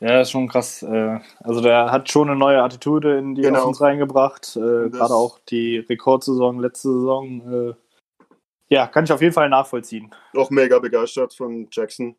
Ja, 0.00 0.20
ist 0.20 0.30
schon 0.30 0.48
krass. 0.48 0.82
Äh, 0.82 1.18
also 1.40 1.60
der 1.60 1.90
hat 1.90 2.10
schon 2.10 2.28
eine 2.28 2.38
neue 2.38 2.62
Attitude 2.62 3.18
in 3.18 3.34
die 3.34 3.42
genau. 3.42 3.62
Offense 3.62 3.82
reingebracht. 3.82 4.56
Äh, 4.56 4.90
gerade 4.90 5.14
auch 5.14 5.38
die 5.48 5.78
Rekordsaison 5.78 6.60
letzte 6.60 6.92
Saison. 6.92 7.70
Äh, 7.70 7.74
ja, 8.68 8.86
kann 8.86 9.04
ich 9.04 9.12
auf 9.12 9.22
jeden 9.22 9.32
Fall 9.32 9.48
nachvollziehen. 9.48 10.14
Auch 10.36 10.50
mega 10.50 10.78
begeistert 10.78 11.34
von 11.34 11.68
Jackson. 11.70 12.14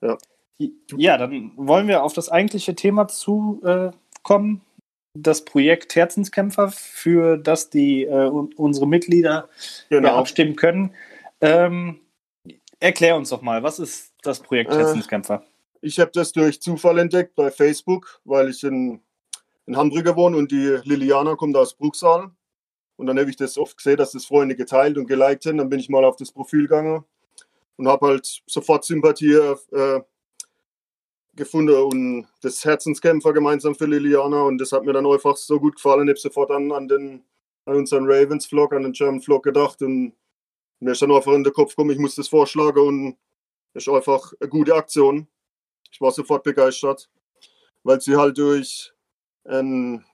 Ja. 0.00 0.16
Ja, 0.96 1.18
dann 1.18 1.52
wollen 1.56 1.88
wir 1.88 2.04
auf 2.04 2.12
das 2.12 2.28
eigentliche 2.28 2.74
Thema 2.74 3.08
zu 3.08 3.60
äh, 3.64 3.90
kommen. 4.22 4.62
Das 5.16 5.44
Projekt 5.44 5.94
Herzenskämpfer, 5.94 6.70
für 6.70 7.36
das 7.36 7.70
die 7.70 8.06
unsere 8.56 8.88
Mitglieder 8.88 9.48
Genau. 9.88 10.08
ja, 10.08 10.16
abstimmen 10.16 10.56
können. 10.56 10.92
Ähm, 11.40 12.00
erklär 12.80 13.16
uns 13.16 13.30
doch 13.30 13.42
mal, 13.42 13.62
was 13.62 13.78
ist 13.78 14.14
das 14.22 14.40
Projekt 14.40 14.72
Äh, 14.72 14.76
Herzenskämpfer? 14.76 15.42
Ich 15.80 16.00
habe 16.00 16.10
das 16.14 16.32
durch 16.32 16.60
Zufall 16.62 16.98
entdeckt 16.98 17.34
bei 17.34 17.50
Facebook, 17.50 18.20
weil 18.24 18.48
ich 18.48 18.62
in, 18.64 19.02
in 19.66 19.76
Hamburger 19.76 20.16
wohne 20.16 20.36
und 20.36 20.50
die 20.50 20.78
Liliana 20.84 21.36
kommt 21.36 21.56
aus 21.56 21.74
Bruchsal. 21.74 22.30
Und 22.96 23.06
dann 23.06 23.18
habe 23.18 23.28
ich 23.28 23.36
das 23.36 23.58
oft 23.58 23.76
gesehen, 23.76 23.96
dass 23.96 24.12
das 24.12 24.24
Freunde 24.24 24.54
geteilt 24.54 24.96
und 24.96 25.06
geliked 25.06 25.44
haben. 25.46 25.58
Dann 25.58 25.68
bin 25.68 25.80
ich 25.80 25.88
mal 25.88 26.04
auf 26.04 26.16
das 26.16 26.30
Profil 26.30 26.62
gegangen 26.62 27.04
und 27.76 27.88
habe 27.88 28.06
halt 28.06 28.42
sofort 28.46 28.84
Sympathie 28.84 29.32
äh, 29.32 30.00
gefunden 31.34 31.74
und 31.74 32.28
das 32.40 32.64
Herzenskämpfer 32.64 33.32
gemeinsam 33.32 33.74
für 33.74 33.86
Liliana. 33.86 34.42
Und 34.42 34.58
das 34.58 34.72
hat 34.72 34.84
mir 34.84 34.92
dann 34.92 35.06
einfach 35.06 35.36
so 35.36 35.58
gut 35.58 35.74
gefallen. 35.76 36.06
Ich 36.06 36.12
habe 36.12 36.20
sofort 36.20 36.50
an, 36.50 36.70
an, 36.72 36.88
den, 36.88 37.24
an 37.66 37.74
unseren 37.74 38.04
Ravens-Vlog, 38.06 38.72
an 38.72 38.84
den 38.84 38.92
German-Vlog 38.92 39.42
gedacht. 39.42 39.82
Und 39.82 40.14
mir 40.84 40.92
ist 40.92 41.02
dann 41.02 41.12
einfach 41.12 41.32
in 41.32 41.42
den 41.42 41.52
Kopf 41.52 41.70
gekommen, 41.70 41.90
ich 41.90 41.98
muss 41.98 42.14
das 42.14 42.28
vorschlagen. 42.28 42.78
Und 42.78 43.16
das 43.72 43.86
ist 43.86 43.92
einfach 43.92 44.32
eine 44.38 44.50
gute 44.50 44.74
Aktion. 44.74 45.28
Ich 45.90 46.00
war 46.00 46.12
sofort 46.12 46.44
begeistert, 46.44 47.08
weil 47.82 48.00
sie 48.00 48.16
halt 48.16 48.36
durch 48.36 48.92
ähm, 49.46 50.04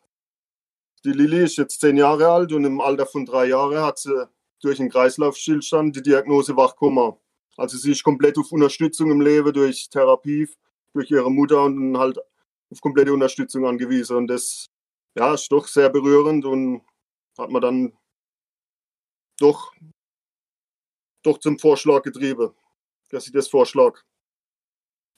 die 1.05 1.13
Lilly 1.13 1.45
ist 1.45 1.57
jetzt 1.57 1.81
zehn 1.81 1.97
Jahre 1.97 2.29
alt 2.29 2.53
und 2.53 2.65
im 2.65 2.81
Alter 2.81 3.07
von 3.07 3.25
drei 3.25 3.47
Jahren 3.47 3.81
hat 3.81 3.99
sie 3.99 4.29
durch 4.61 4.79
einen 4.79 4.91
Kreislaufstillstand 4.91 5.97
die 5.97 6.03
Diagnose 6.03 6.57
Wachkoma. 6.57 7.19
Also 7.57 7.77
sie 7.77 7.93
ist 7.93 8.05
komplett 8.05 8.39
auf 8.39 8.53
Unterstützung 8.53 9.11
im 9.11 9.21
Leben 9.21 9.53
durch 9.53 9.89
Therapie, 9.89 10.49
durch 10.93 11.11
ihre 11.11 11.31
Mutter 11.31 11.65
und 11.65 11.99
halt 11.99 12.19
auf 12.71 12.81
komplette 12.81 13.13
Unterstützung 13.13 13.67
angewiesen. 13.67 14.17
Und 14.17 14.27
das 14.29 14.71
ja, 15.17 15.35
ist 15.35 15.51
doch 15.51 15.67
sehr 15.67 15.89
berührend 15.91 16.45
und 16.45 16.83
hat 17.39 17.51
man 17.51 17.63
dann 17.63 17.93
doch, 19.39 19.73
doch 21.23 21.39
zum 21.39 21.59
Vorschlag 21.59 22.03
getrieben, 22.03 22.51
dass 23.11 23.27
ich 23.27 23.33
das 23.33 23.49
vorschlag. 23.49 23.99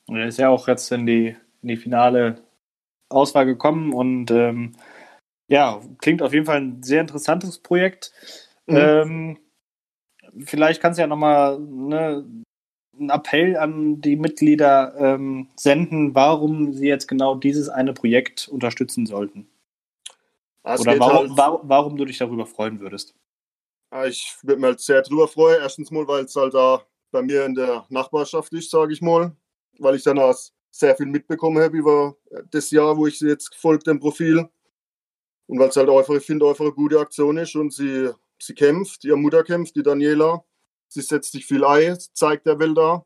Er 0.08 0.26
ist 0.26 0.38
ja 0.38 0.48
auch 0.48 0.68
jetzt 0.68 0.90
in 0.92 1.06
die, 1.06 1.36
in 1.62 1.68
die 1.68 1.76
finale 1.76 2.42
Auswahl 3.08 3.46
gekommen 3.46 3.92
und 3.92 4.30
ähm, 4.30 4.72
ja, 5.48 5.80
klingt 5.98 6.22
auf 6.22 6.32
jeden 6.32 6.46
Fall 6.46 6.60
ein 6.60 6.82
sehr 6.82 7.00
interessantes 7.00 7.58
Projekt. 7.58 8.12
Mhm. 8.66 8.76
Ähm, 8.76 9.38
vielleicht 10.44 10.80
kannst 10.80 10.98
du 10.98 11.02
ja 11.02 11.06
nochmal 11.06 11.58
ne, 11.60 12.24
einen 12.98 13.10
Appell 13.10 13.56
an 13.56 14.00
die 14.00 14.16
Mitglieder 14.16 14.94
ähm, 14.98 15.48
senden, 15.56 16.14
warum 16.14 16.72
sie 16.72 16.88
jetzt 16.88 17.06
genau 17.06 17.34
dieses 17.34 17.68
eine 17.68 17.92
Projekt 17.92 18.48
unterstützen 18.48 19.06
sollten. 19.06 19.48
Ja, 20.64 20.74
es 20.74 20.80
Oder 20.80 20.98
warum, 20.98 21.28
halt- 21.28 21.38
wa 21.38 21.60
warum 21.64 21.96
du 21.96 22.04
dich 22.04 22.18
darüber 22.18 22.46
freuen 22.46 22.80
würdest. 22.80 23.14
Ich 24.06 24.36
würde 24.42 24.60
mich 24.60 24.68
halt 24.68 24.80
sehr 24.80 25.02
drüber 25.02 25.28
freuen. 25.28 25.60
Erstens 25.60 25.90
mal, 25.90 26.06
weil 26.08 26.24
es 26.24 26.34
halt 26.34 26.54
da 26.54 26.82
bei 27.10 27.22
mir 27.22 27.44
in 27.44 27.54
der 27.54 27.84
Nachbarschaft 27.90 28.52
ist, 28.54 28.70
sage 28.70 28.92
ich 28.92 29.02
mal. 29.02 29.36
Weil 29.78 29.96
ich 29.96 30.02
dann 30.02 30.18
auch 30.18 30.34
sehr 30.70 30.96
viel 30.96 31.06
mitbekommen 31.06 31.62
habe 31.62 31.76
über 31.76 32.16
das 32.50 32.70
Jahr, 32.70 32.96
wo 32.96 33.06
ich 33.06 33.18
sie 33.18 33.28
jetzt 33.28 33.50
gefolgt 33.50 33.86
dem 33.86 34.00
Profil. 34.00 34.48
Und 35.46 35.58
weil 35.58 35.68
es 35.68 35.76
halt 35.76 35.90
einfach, 35.90 36.14
ich 36.14 36.24
finde, 36.24 36.48
einfach 36.48 36.64
eine 36.64 36.72
gute 36.72 36.98
Aktion 36.98 37.36
ist 37.36 37.54
und 37.54 37.72
sie, 37.72 38.10
sie 38.40 38.54
kämpft, 38.54 39.04
ihre 39.04 39.18
Mutter 39.18 39.44
kämpft, 39.44 39.76
die 39.76 39.82
Daniela. 39.82 40.42
Sie 40.88 41.02
setzt 41.02 41.32
sich 41.32 41.46
viel 41.46 41.64
ein, 41.64 41.98
zeigt 42.14 42.46
der 42.46 42.58
Welt 42.58 42.76
da, 42.78 43.04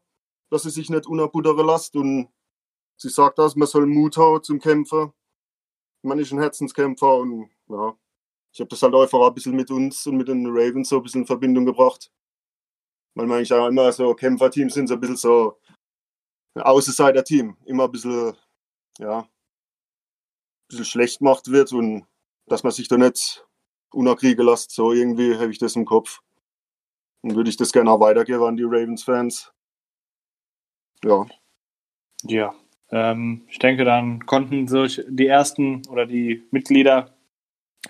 dass 0.50 0.62
sie 0.62 0.70
sich 0.70 0.88
nicht 0.88 1.06
unterbuttern 1.06 1.66
lässt. 1.66 1.96
Und 1.96 2.28
sie 2.96 3.08
sagt 3.08 3.40
das, 3.40 3.56
man 3.56 3.66
soll 3.66 3.86
Mut 3.86 4.16
haben 4.16 4.42
zum 4.44 4.60
Kämpfen. 4.60 5.12
Man 6.02 6.20
ist 6.20 6.32
ein 6.32 6.38
Herzenskämpfer 6.38 7.16
und 7.16 7.50
ja, 7.68 7.96
ich 8.56 8.60
habe 8.60 8.70
das 8.70 8.80
halt 8.80 8.94
einfach 8.94 9.20
ein 9.20 9.34
bisschen 9.34 9.54
mit 9.54 9.70
uns 9.70 10.06
und 10.06 10.16
mit 10.16 10.28
den 10.28 10.46
Ravens 10.46 10.88
so 10.88 10.96
ein 10.96 11.02
bisschen 11.02 11.20
in 11.20 11.26
Verbindung 11.26 11.66
gebracht. 11.66 12.10
Weil 13.14 13.26
wir 13.26 13.34
eigentlich 13.34 13.52
auch 13.52 13.66
immer 13.66 13.92
so 13.92 14.14
Kämpferteams 14.14 14.72
sind, 14.72 14.86
so 14.86 14.94
ein 14.94 15.00
bisschen 15.00 15.16
so 15.16 15.60
ein 16.54 16.62
Außenseiter-Team. 16.62 17.58
Immer 17.66 17.84
ein 17.84 17.92
bisschen, 17.92 18.34
ja, 18.98 19.18
ein 19.18 19.28
bisschen 20.70 20.86
schlecht 20.86 21.18
gemacht 21.18 21.50
wird 21.50 21.70
und 21.74 22.06
dass 22.46 22.62
man 22.62 22.72
sich 22.72 22.88
da 22.88 22.96
nicht 22.96 23.46
unerkriegen 23.92 24.46
lässt. 24.46 24.70
So 24.70 24.94
irgendwie 24.94 25.36
habe 25.36 25.50
ich 25.50 25.58
das 25.58 25.76
im 25.76 25.84
Kopf. 25.84 26.20
Und 27.20 27.36
würde 27.36 27.50
ich 27.50 27.58
das 27.58 27.72
gerne 27.72 27.90
auch 27.90 28.00
weitergeben 28.00 28.44
an 28.44 28.56
die 28.56 28.64
Ravens-Fans. 28.64 29.52
Ja, 31.04 31.26
Ja, 32.22 32.54
ähm, 32.88 33.44
ich 33.50 33.58
denke, 33.58 33.84
dann 33.84 34.24
konnten 34.24 34.66
sich 34.66 35.04
die 35.08 35.26
ersten 35.26 35.86
oder 35.88 36.06
die 36.06 36.48
Mitglieder 36.52 37.15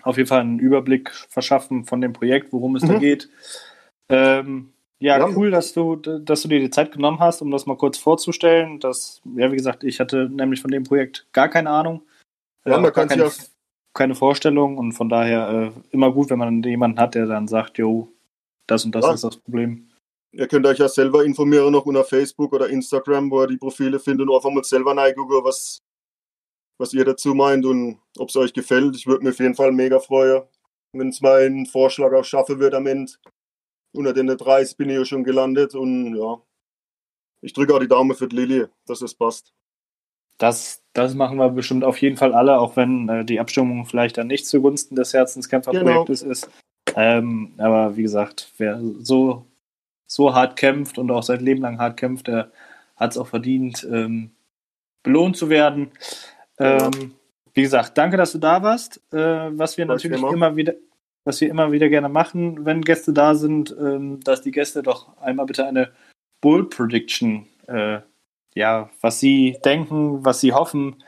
auf 0.03 0.17
jeden 0.17 0.27
Fall 0.27 0.41
einen 0.41 0.59
Überblick 0.59 1.09
verschaffen 1.29 1.85
von 1.85 2.01
dem 2.01 2.13
Projekt, 2.13 2.51
worum 2.53 2.75
es 2.75 2.83
da 2.83 2.93
Mhm. 2.93 2.99
geht. 2.99 3.29
Ähm, 4.09 4.73
ja, 4.99 5.19
Ja. 5.19 5.27
cool, 5.35 5.51
dass 5.51 5.73
du, 5.73 5.95
dass 5.95 6.41
du 6.41 6.47
dir 6.47 6.59
die 6.59 6.69
Zeit 6.69 6.91
genommen 6.91 7.19
hast, 7.19 7.41
um 7.41 7.51
das 7.51 7.65
mal 7.65 7.77
kurz 7.77 7.97
vorzustellen. 7.97 8.79
Das, 8.79 9.21
ja, 9.35 9.51
wie 9.51 9.55
gesagt, 9.57 9.83
ich 9.83 9.99
hatte 9.99 10.29
nämlich 10.29 10.61
von 10.61 10.71
dem 10.71 10.83
Projekt 10.83 11.27
gar 11.33 11.49
keine 11.49 11.69
Ahnung. 11.69 12.01
Ja, 12.65 12.71
man 12.77 12.79
auch 12.79 12.83
gar 12.93 13.07
kann 13.07 13.09
sich 13.09 13.17
keine, 13.17 13.29
ja- 13.29 13.43
keine 13.93 14.15
Vorstellung 14.15 14.77
und 14.77 14.93
von 14.93 15.09
daher 15.09 15.71
äh, 15.75 15.79
immer 15.91 16.11
gut, 16.11 16.29
wenn 16.29 16.39
man 16.39 16.63
jemanden 16.63 16.99
hat, 16.99 17.15
der 17.15 17.25
dann 17.27 17.47
sagt, 17.47 17.77
jo, 17.77 18.11
das 18.67 18.85
und 18.85 18.93
das 18.95 19.05
Ja. 19.05 19.13
ist 19.13 19.23
das 19.23 19.37
Problem. 19.37 19.87
Ihr 20.33 20.47
könnt 20.47 20.65
euch 20.67 20.77
ja 20.77 20.87
selber 20.89 21.23
informieren, 21.23 21.71
noch 21.71 21.85
unter 21.85 22.03
Facebook 22.03 22.53
oder 22.53 22.67
Instagram, 22.69 23.31
wo 23.31 23.41
ihr 23.41 23.47
die 23.47 23.57
Profile 23.57 23.99
findet 23.99 24.27
und 24.27 24.35
einfach 24.35 24.51
mal 24.51 24.63
selber 24.63 24.95
reingucken, 24.95 25.43
was, 25.43 25.79
was 26.77 26.93
ihr 26.93 27.05
dazu 27.05 27.33
meint 27.33 27.65
und 27.65 27.99
ob 28.17 28.29
es 28.29 28.35
euch 28.35 28.53
gefällt. 28.53 28.95
Ich 28.95 29.07
würde 29.07 29.23
mich 29.23 29.33
auf 29.33 29.39
jeden 29.39 29.55
Fall 29.55 29.71
mega 29.71 29.99
freuen, 29.99 30.43
wenn 30.93 31.09
es 31.09 31.21
meinen 31.21 31.65
Vorschlag 31.65 32.13
auch 32.13 32.25
schaffen 32.25 32.59
wird 32.59 32.73
am 32.73 32.87
Ende. 32.87 33.11
Unter 33.93 34.13
den 34.13 34.27
30 34.27 34.77
bin 34.77 34.89
ich 34.89 34.97
ja 34.97 35.05
schon 35.05 35.23
gelandet 35.23 35.73
und 35.73 36.15
ja, 36.15 36.41
ich 37.41 37.53
drücke 37.53 37.73
auch 37.73 37.79
die 37.79 37.87
Daumen 37.87 38.15
für 38.15 38.27
die 38.27 38.35
Lilly, 38.35 38.65
dass 38.85 39.01
es 39.01 39.13
passt. 39.13 39.53
Das, 40.37 40.83
das 40.93 41.15
machen 41.15 41.37
wir 41.37 41.49
bestimmt 41.49 41.83
auf 41.83 41.99
jeden 41.99 42.17
Fall 42.17 42.33
alle, 42.33 42.59
auch 42.59 42.75
wenn 42.75 43.09
äh, 43.09 43.25
die 43.25 43.39
Abstimmung 43.39 43.85
vielleicht 43.85 44.17
dann 44.17 44.27
nicht 44.27 44.45
zugunsten 44.45 44.95
des 44.95 45.13
Herzenskämpferprojektes 45.13 46.21
ist. 46.21 46.49
Ähm, 46.95 47.53
aber 47.57 47.97
wie 47.97 48.03
gesagt, 48.03 48.51
wer 48.57 48.79
so, 48.99 49.45
so 50.05 50.33
hart 50.35 50.55
kämpft 50.55 50.97
und 50.99 51.09
auch 51.09 51.23
sein 51.23 51.39
Leben 51.39 51.61
lang 51.61 51.79
hart 51.79 51.97
kämpft, 51.97 52.27
der 52.27 52.51
hat 52.95 53.11
es 53.11 53.17
auch 53.17 53.27
verdient, 53.27 53.87
ähm, 53.91 54.31
belohnt 55.03 55.37
zu 55.37 55.49
werden. 55.49 55.91
Ähm, 56.59 57.13
wie 57.53 57.61
gesagt, 57.61 57.97
danke, 57.97 58.17
dass 58.17 58.31
du 58.31 58.37
da 58.37 58.61
warst. 58.61 58.97
Äh, 59.11 59.17
was 59.57 59.77
wir 59.77 59.85
Kein 59.85 59.95
natürlich 59.95 60.19
Thema. 60.19 60.33
immer 60.33 60.55
wieder, 60.55 60.73
was 61.23 61.41
wir 61.41 61.49
immer 61.49 61.71
wieder 61.71 61.89
gerne 61.89 62.09
machen, 62.09 62.65
wenn 62.65 62.81
Gäste 62.81 63.13
da 63.13 63.35
sind, 63.35 63.75
ähm, 63.79 64.19
dass 64.23 64.41
die 64.41 64.51
Gäste 64.51 64.83
doch 64.83 65.17
einmal 65.17 65.45
bitte 65.45 65.65
eine 65.65 65.91
Bull 66.41 66.69
Prediction, 66.69 67.47
äh, 67.67 67.99
ja, 68.55 68.89
was 69.01 69.19
sie 69.19 69.57
denken, 69.65 70.23
was 70.23 70.39
sie 70.39 70.53
hoffen, 70.53 71.03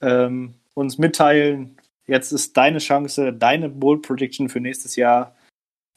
ähm, 0.00 0.54
uns 0.74 0.98
mitteilen. 0.98 1.76
Jetzt 2.06 2.32
ist 2.32 2.56
deine 2.56 2.78
Chance, 2.78 3.32
deine 3.32 3.68
Bull 3.68 4.02
Prediction 4.02 4.48
für 4.48 4.60
nächstes 4.60 4.96
Jahr, 4.96 5.34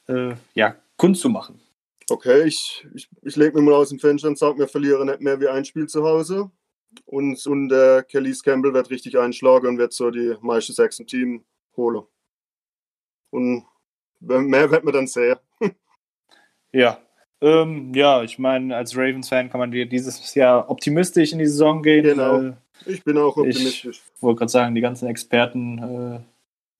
äh, 0.07 0.33
ja, 0.53 0.75
kundzumachen. 0.97 1.59
Okay, 2.09 2.43
ich, 2.43 2.87
ich, 2.93 3.09
ich 3.21 3.35
lege 3.35 3.57
mir 3.57 3.63
mal 3.63 3.75
aus 3.75 3.89
dem 3.89 3.99
Fenster 3.99 4.29
und 4.29 4.37
sage, 4.37 4.59
wir 4.59 4.67
verlieren 4.67 5.07
nicht 5.07 5.21
mehr 5.21 5.39
wie 5.41 5.49
ein 5.49 5.65
Spiel 5.65 5.87
zu 5.87 6.03
Hause. 6.03 6.49
Und, 7.05 7.45
und 7.47 7.69
der 7.69 8.03
Kelly 8.03 8.33
Campbell 8.43 8.73
wird 8.73 8.89
richtig 8.89 9.17
einschlagen 9.17 9.67
und 9.67 9.77
wird 9.77 9.93
so 9.93 10.11
die 10.11 10.35
meiste 10.41 10.73
Sechs 10.73 10.99
im 10.99 11.07
Team 11.07 11.43
holen. 11.75 12.03
Und 13.31 13.65
mehr 14.19 14.69
wird 14.71 14.83
man 14.83 14.93
dann 14.93 15.07
sehen. 15.07 15.37
Ja. 16.73 16.99
Ähm, 17.39 17.93
ja, 17.95 18.23
ich 18.23 18.37
meine, 18.39 18.75
als 18.75 18.95
Ravens-Fan 18.95 19.49
kann 19.49 19.59
man 19.59 19.71
dir 19.71 19.85
dieses 19.87 20.35
Jahr 20.35 20.69
optimistisch 20.69 21.31
in 21.31 21.39
die 21.39 21.45
Saison 21.45 21.81
gehen. 21.81 22.03
Genau. 22.03 22.41
Äh, 22.41 22.53
Ich 22.85 23.03
bin 23.03 23.17
auch 23.17 23.37
Ich- 23.37 23.55
optimistisch. 23.55 24.01
wollte 24.19 24.39
gerade 24.39 24.51
sagen, 24.51 24.75
die 24.75 24.81
ganzen 24.81 25.07
Experten 25.07 25.77
äh, 25.79 26.19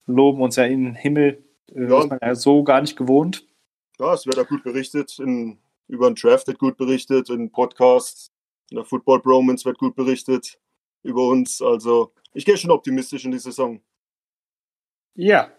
loben 0.06 0.42
uns 0.42 0.56
ja 0.56 0.64
in 0.64 0.84
den 0.84 0.94
Himmel. 0.94 1.42
Äh, 1.74 1.84
Ja. 1.88 2.00
Ist 2.00 2.10
man 2.10 2.18
ja 2.22 2.34
so 2.34 2.62
gar 2.64 2.80
nicht 2.82 2.96
gewohnt. 2.96 3.46
Ja, 3.98 4.12
es 4.14 4.26
wird 4.26 4.38
auch 4.38 4.46
gut 4.46 4.62
berichtet. 4.62 5.18
In, 5.18 5.58
über 5.88 6.10
den 6.10 6.16
Draft 6.16 6.46
wird 6.48 6.58
gut 6.58 6.76
berichtet, 6.76 7.30
in 7.30 7.50
Podcasts, 7.50 8.30
in 8.70 8.76
der 8.76 8.84
Football 8.84 9.20
Bromance 9.20 9.64
wird 9.64 9.78
gut 9.78 9.96
berichtet 9.96 10.58
über 11.02 11.26
uns. 11.26 11.62
Also 11.62 12.12
ich 12.32 12.44
gehe 12.44 12.56
schon 12.56 12.70
optimistisch 12.70 13.24
in 13.24 13.32
die 13.32 13.38
Saison. 13.38 13.80
Ja, 15.14 15.50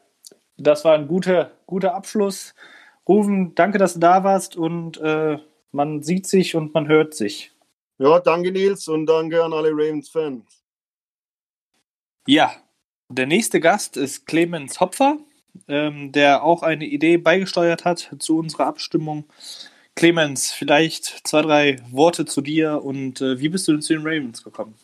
das 0.58 0.86
war 0.86 0.96
ein 0.96 1.08
guter, 1.08 1.52
guter 1.66 1.96
Abschluss. 1.96 2.54
Rufen, 3.08 3.56
danke, 3.56 3.78
dass 3.78 3.96
du 3.96 4.00
da 4.00 4.24
warst 4.24 4.56
und 4.56 4.98
äh, 4.98 5.40
man 5.72 6.04
sieht 6.04 6.28
sich 6.28 6.56
und 6.56 6.74
man 6.74 6.88
hört 6.88 7.14
sich. 7.14 7.52
Ja, 7.98 8.20
danke 8.20 8.52
Nils 8.52 8.88
und 8.88 9.08
danke 9.08 9.44
an 9.44 9.54
alle 9.54 9.72
Ravens-Fans. 9.72 10.64
Ja, 12.28 12.52
der 13.10 13.26
nächste 13.26 13.60
Gast 13.60 13.98
ist 13.98 14.28
Clemens 14.28 14.80
Hopfer, 14.80 15.18
ähm, 15.68 16.12
der 16.12 16.44
auch 16.44 16.62
eine 16.62 16.86
Idee 16.86 17.18
beigesteuert 17.18 17.84
hat 17.84 18.16
zu 18.20 18.38
unserer 18.38 18.68
Abstimmung. 18.68 19.26
Clemens, 19.96 20.52
vielleicht 20.52 21.28
zwei, 21.28 21.42
drei 21.42 21.76
Worte 21.92 22.26
zu 22.26 22.42
dir 22.42 22.84
und 22.84 23.22
äh, 23.22 23.40
wie 23.40 23.50
bist 23.50 23.68
du 23.68 23.74
denn 23.74 23.82
zu 23.82 23.94
den 23.94 24.04
Ravens 24.06 24.44
gekommen? 24.44 24.76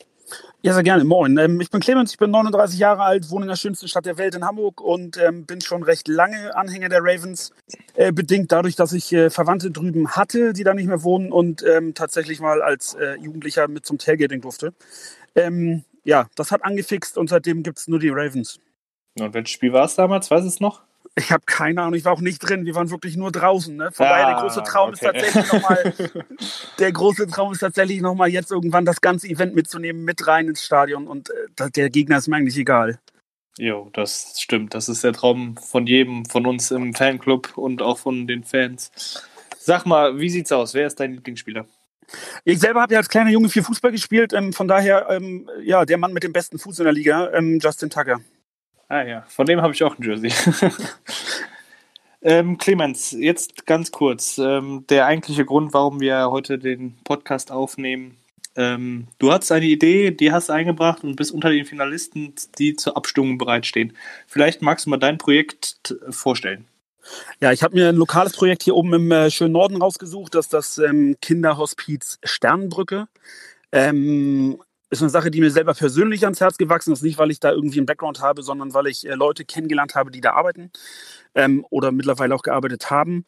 Ja, 0.61 0.73
sehr 0.73 0.81
gerne. 0.81 1.03
Moin. 1.03 1.37
Ähm, 1.37 1.61
ich 1.61 1.69
bin 1.69 1.79
Clemens, 1.79 2.11
ich 2.11 2.17
bin 2.17 2.31
39 2.31 2.79
Jahre 2.79 3.03
alt, 3.03 3.29
wohne 3.29 3.45
in 3.45 3.49
der 3.49 3.55
schönsten 3.55 3.87
Stadt 3.87 4.07
der 4.07 4.17
Welt 4.17 4.33
in 4.33 4.43
Hamburg 4.43 4.81
und 4.81 5.15
ähm, 5.17 5.45
bin 5.45 5.61
schon 5.61 5.83
recht 5.83 6.07
lange 6.07 6.55
Anhänger 6.55 6.89
der 6.89 7.01
Ravens. 7.03 7.53
Äh, 7.93 8.11
bedingt 8.11 8.51
dadurch, 8.51 8.75
dass 8.75 8.91
ich 8.91 9.13
äh, 9.13 9.29
Verwandte 9.29 9.69
drüben 9.69 10.15
hatte, 10.15 10.53
die 10.53 10.63
da 10.63 10.73
nicht 10.73 10.87
mehr 10.87 11.03
wohnen 11.03 11.31
und 11.31 11.63
ähm, 11.63 11.93
tatsächlich 11.93 12.39
mal 12.39 12.63
als 12.63 12.95
äh, 12.95 13.15
Jugendlicher 13.19 13.67
mit 13.67 13.85
zum 13.85 13.99
Tailgating 13.99 14.41
durfte. 14.41 14.73
Ähm, 15.35 15.83
ja, 16.03 16.27
das 16.35 16.51
hat 16.51 16.65
angefixt 16.65 17.17
und 17.17 17.29
seitdem 17.29 17.61
gibt 17.61 17.77
es 17.77 17.87
nur 17.87 17.99
die 17.99 18.09
Ravens. 18.09 18.59
Und 19.19 19.35
welches 19.35 19.51
Spiel 19.51 19.71
war 19.71 19.85
es 19.85 19.93
damals? 19.93 20.31
Weiß 20.31 20.45
es 20.45 20.59
noch? 20.59 20.81
Ich 21.17 21.31
habe 21.31 21.43
keine 21.45 21.81
Ahnung, 21.81 21.93
ich 21.93 22.03
war 22.03 22.11
auch 22.11 22.21
nicht 22.21 22.39
drin. 22.39 22.65
Wir 22.65 22.75
waren 22.75 22.91
wirklich 22.91 23.15
nur 23.15 23.31
draußen. 23.31 23.75
Ne? 23.75 23.91
Von 23.91 24.05
ah, 24.05 24.09
daher 24.09 24.25
der 24.33 24.41
große 24.41 24.63
Traum 24.63 24.89
okay. 24.89 24.93
ist 24.93 25.01
tatsächlich 25.01 25.53
nochmal, 25.53 25.93
der 26.79 26.91
große 26.91 27.27
Traum 27.27 27.53
ist 27.53 27.59
tatsächlich 27.59 28.01
nochmal 28.01 28.29
jetzt 28.29 28.51
irgendwann 28.51 28.83
das 28.83 28.99
ganze 28.99 29.27
Event 29.27 29.55
mitzunehmen, 29.55 30.03
mit 30.03 30.27
rein 30.27 30.49
ins 30.49 30.63
Stadion 30.63 31.07
und 31.07 31.29
äh, 31.29 31.71
der 31.71 31.89
Gegner 31.89 32.17
ist 32.17 32.27
mir 32.27 32.35
eigentlich 32.35 32.57
egal. 32.57 32.99
Jo, 33.57 33.89
das 33.93 34.35
stimmt. 34.37 34.73
Das 34.73 34.89
ist 34.89 35.05
der 35.05 35.13
Traum 35.13 35.55
von 35.55 35.87
jedem 35.87 36.25
von 36.25 36.45
uns 36.45 36.71
im 36.71 36.93
Fanclub 36.93 37.57
und 37.57 37.81
auch 37.81 37.97
von 37.97 38.27
den 38.27 38.43
Fans. 38.43 38.91
Sag 39.57 39.85
mal, 39.85 40.19
wie 40.19 40.29
sieht's 40.29 40.51
aus? 40.51 40.73
Wer 40.73 40.87
ist 40.87 40.99
dein 40.99 41.13
Lieblingsspieler? 41.13 41.65
Ich 42.43 42.59
selber 42.59 42.81
habe 42.81 42.93
ja 42.93 42.99
als 42.99 43.09
kleiner 43.09 43.31
Junge 43.31 43.49
viel 43.49 43.63
Fußball 43.63 43.91
gespielt. 43.91 44.33
Ähm, 44.33 44.51
von 44.51 44.67
daher, 44.67 45.07
ähm, 45.09 45.49
ja, 45.63 45.85
der 45.85 45.97
Mann 45.97 46.13
mit 46.13 46.23
dem 46.23 46.33
besten 46.33 46.59
Fuß 46.59 46.79
in 46.79 46.85
der 46.85 46.93
Liga, 46.93 47.31
ähm, 47.33 47.59
Justin 47.61 47.89
Tucker. 47.89 48.19
Ah 48.87 49.03
ja, 49.03 49.23
von 49.27 49.45
dem 49.45 49.61
habe 49.61 49.73
ich 49.73 49.83
auch 49.83 49.97
ein 49.97 50.03
Jersey. 50.03 50.31
ähm, 52.21 52.57
Clemens, 52.57 53.11
jetzt 53.11 53.65
ganz 53.65 53.91
kurz. 53.91 54.37
Ähm, 54.37 54.85
der 54.89 55.07
eigentliche 55.07 55.43
Grund, 55.43 55.73
warum 55.73 55.99
wir 55.99 56.29
heute 56.29 56.59
den 56.59 56.95
Podcast 57.03 57.51
aufnehmen. 57.51 58.17
Ähm, 58.55 59.07
du 59.17 59.31
hast 59.31 59.51
eine 59.51 59.65
Idee, 59.65 60.11
die 60.11 60.31
hast 60.31 60.49
eingebracht 60.49 61.03
und 61.03 61.15
bist 61.15 61.31
unter 61.31 61.49
den 61.49 61.65
Finalisten, 61.65 62.35
die 62.59 62.75
zur 62.75 62.95
Abstimmung 62.95 63.37
bereitstehen. 63.37 63.97
Vielleicht 64.27 64.61
magst 64.61 64.85
du 64.85 64.91
mal 64.91 64.97
dein 64.97 65.17
Projekt 65.17 65.95
vorstellen. 66.09 66.65
Ja, 67.39 67.51
ich 67.51 67.63
habe 67.63 67.75
mir 67.75 67.89
ein 67.89 67.95
lokales 67.95 68.33
Projekt 68.33 68.63
hier 68.63 68.75
oben 68.75 68.93
im 68.93 69.11
äh, 69.11 69.29
schönen 69.29 69.53
Norden 69.53 69.77
rausgesucht, 69.77 70.33
das 70.35 70.45
ist 70.45 70.53
das 70.53 70.77
ähm, 70.77 71.17
Kinderhospiz 71.21 72.19
Sternbrücke. 72.23 73.07
Ähm, 73.71 74.57
ist 74.97 75.03
eine 75.03 75.09
Sache, 75.09 75.31
die 75.31 75.41
mir 75.41 75.51
selber 75.51 75.73
persönlich 75.73 76.23
ans 76.23 76.41
Herz 76.41 76.57
gewachsen 76.57 76.93
ist. 76.93 77.03
Nicht, 77.03 77.17
weil 77.17 77.31
ich 77.31 77.39
da 77.39 77.51
irgendwie 77.51 77.79
einen 77.79 77.85
Background 77.85 78.21
habe, 78.21 78.43
sondern 78.43 78.73
weil 78.73 78.87
ich 78.87 79.07
äh, 79.07 79.15
Leute 79.15 79.45
kennengelernt 79.45 79.95
habe, 79.95 80.11
die 80.11 80.21
da 80.21 80.33
arbeiten 80.33 80.71
ähm, 81.33 81.65
oder 81.69 81.91
mittlerweile 81.91 82.35
auch 82.35 82.43
gearbeitet 82.43 82.89
haben. 82.89 83.25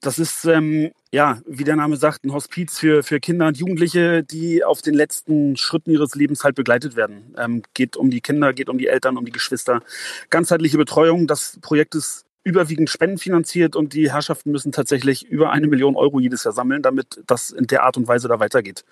Das 0.00 0.20
ist, 0.20 0.44
ähm, 0.44 0.92
ja, 1.10 1.40
wie 1.44 1.64
der 1.64 1.74
Name 1.74 1.96
sagt, 1.96 2.24
ein 2.24 2.32
Hospiz 2.32 2.78
für, 2.78 3.02
für 3.02 3.18
Kinder 3.18 3.48
und 3.48 3.58
Jugendliche, 3.58 4.22
die 4.22 4.62
auf 4.62 4.80
den 4.80 4.94
letzten 4.94 5.56
Schritten 5.56 5.90
ihres 5.90 6.14
Lebens 6.14 6.44
halt 6.44 6.54
begleitet 6.54 6.94
werden. 6.94 7.34
Ähm, 7.36 7.62
geht 7.74 7.96
um 7.96 8.08
die 8.10 8.20
Kinder, 8.20 8.52
geht 8.52 8.68
um 8.68 8.78
die 8.78 8.86
Eltern, 8.86 9.16
um 9.16 9.24
die 9.24 9.32
Geschwister. 9.32 9.82
Ganzheitliche 10.30 10.78
Betreuung. 10.78 11.26
Das 11.26 11.58
Projekt 11.62 11.96
ist 11.96 12.26
überwiegend 12.44 12.90
spendenfinanziert 12.90 13.74
und 13.74 13.92
die 13.92 14.12
Herrschaften 14.12 14.52
müssen 14.52 14.70
tatsächlich 14.70 15.26
über 15.26 15.50
eine 15.50 15.66
Million 15.66 15.96
Euro 15.96 16.20
jedes 16.20 16.44
Jahr 16.44 16.54
sammeln, 16.54 16.82
damit 16.82 17.20
das 17.26 17.50
in 17.50 17.66
der 17.66 17.82
Art 17.82 17.96
und 17.96 18.06
Weise 18.06 18.28
da 18.28 18.38
weitergeht. 18.38 18.84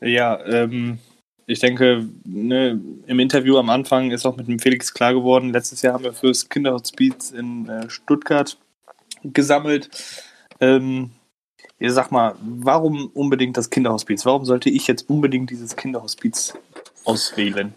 Ja, 0.00 0.44
ähm, 0.46 0.98
ich 1.46 1.58
denke, 1.58 2.08
ne, 2.24 2.80
im 3.06 3.18
Interview 3.18 3.58
am 3.58 3.70
Anfang 3.70 4.12
ist 4.12 4.24
auch 4.24 4.36
mit 4.36 4.48
dem 4.48 4.58
Felix 4.58 4.94
klar 4.94 5.12
geworden, 5.12 5.52
letztes 5.52 5.82
Jahr 5.82 5.94
haben 5.94 6.04
wir 6.04 6.12
fürs 6.12 6.48
Kinderhospiz 6.48 7.32
in 7.32 7.68
äh, 7.68 7.90
Stuttgart 7.90 8.56
gesammelt. 9.24 9.90
Ähm, 10.60 11.10
ihr 11.78 11.92
sag 11.92 12.12
mal, 12.12 12.36
warum 12.40 13.08
unbedingt 13.08 13.56
das 13.56 13.70
Kinderhospiz? 13.70 14.24
Warum 14.24 14.44
sollte 14.44 14.70
ich 14.70 14.86
jetzt 14.86 15.10
unbedingt 15.10 15.50
dieses 15.50 15.76
Kinderhospiz 15.76 16.54
auswählen? 17.04 17.74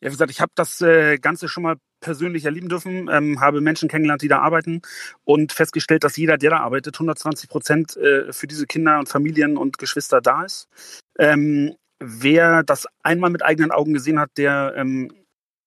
Ja, 0.00 0.08
wie 0.08 0.12
gesagt, 0.12 0.30
ich 0.30 0.40
habe 0.40 0.52
das 0.54 0.80
äh, 0.80 1.18
Ganze 1.18 1.48
schon 1.48 1.62
mal 1.62 1.76
persönlich 2.00 2.44
erleben 2.44 2.68
dürfen, 2.68 3.08
ähm, 3.08 3.40
habe 3.40 3.60
Menschen 3.60 3.88
kennengelernt, 3.88 4.22
die 4.22 4.28
da 4.28 4.40
arbeiten 4.40 4.82
und 5.24 5.52
festgestellt, 5.52 6.04
dass 6.04 6.16
jeder, 6.16 6.36
der 6.36 6.50
da 6.50 6.56
arbeitet, 6.58 6.96
120 6.96 7.48
Prozent 7.48 7.96
äh, 7.96 8.32
für 8.32 8.46
diese 8.46 8.66
Kinder 8.66 8.98
und 8.98 9.08
Familien 9.08 9.56
und 9.56 9.78
Geschwister 9.78 10.20
da 10.20 10.44
ist. 10.44 10.68
Ähm, 11.18 11.74
wer 11.98 12.62
das 12.62 12.86
einmal 13.02 13.30
mit 13.30 13.42
eigenen 13.42 13.70
Augen 13.70 13.92
gesehen 13.92 14.18
hat, 14.18 14.30
der 14.36 14.74
ähm, 14.76 15.12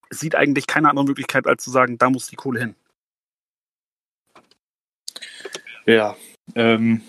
sieht 0.09 0.35
eigentlich 0.35 0.67
keine 0.67 0.89
andere 0.89 1.05
Möglichkeit, 1.05 1.47
als 1.47 1.63
zu 1.63 1.71
sagen, 1.71 1.97
da 1.97 2.09
muss 2.09 2.27
die 2.27 2.35
Kohle 2.35 2.59
hin. 2.59 2.75
Ja, 5.85 6.15
ähm, 6.55 7.01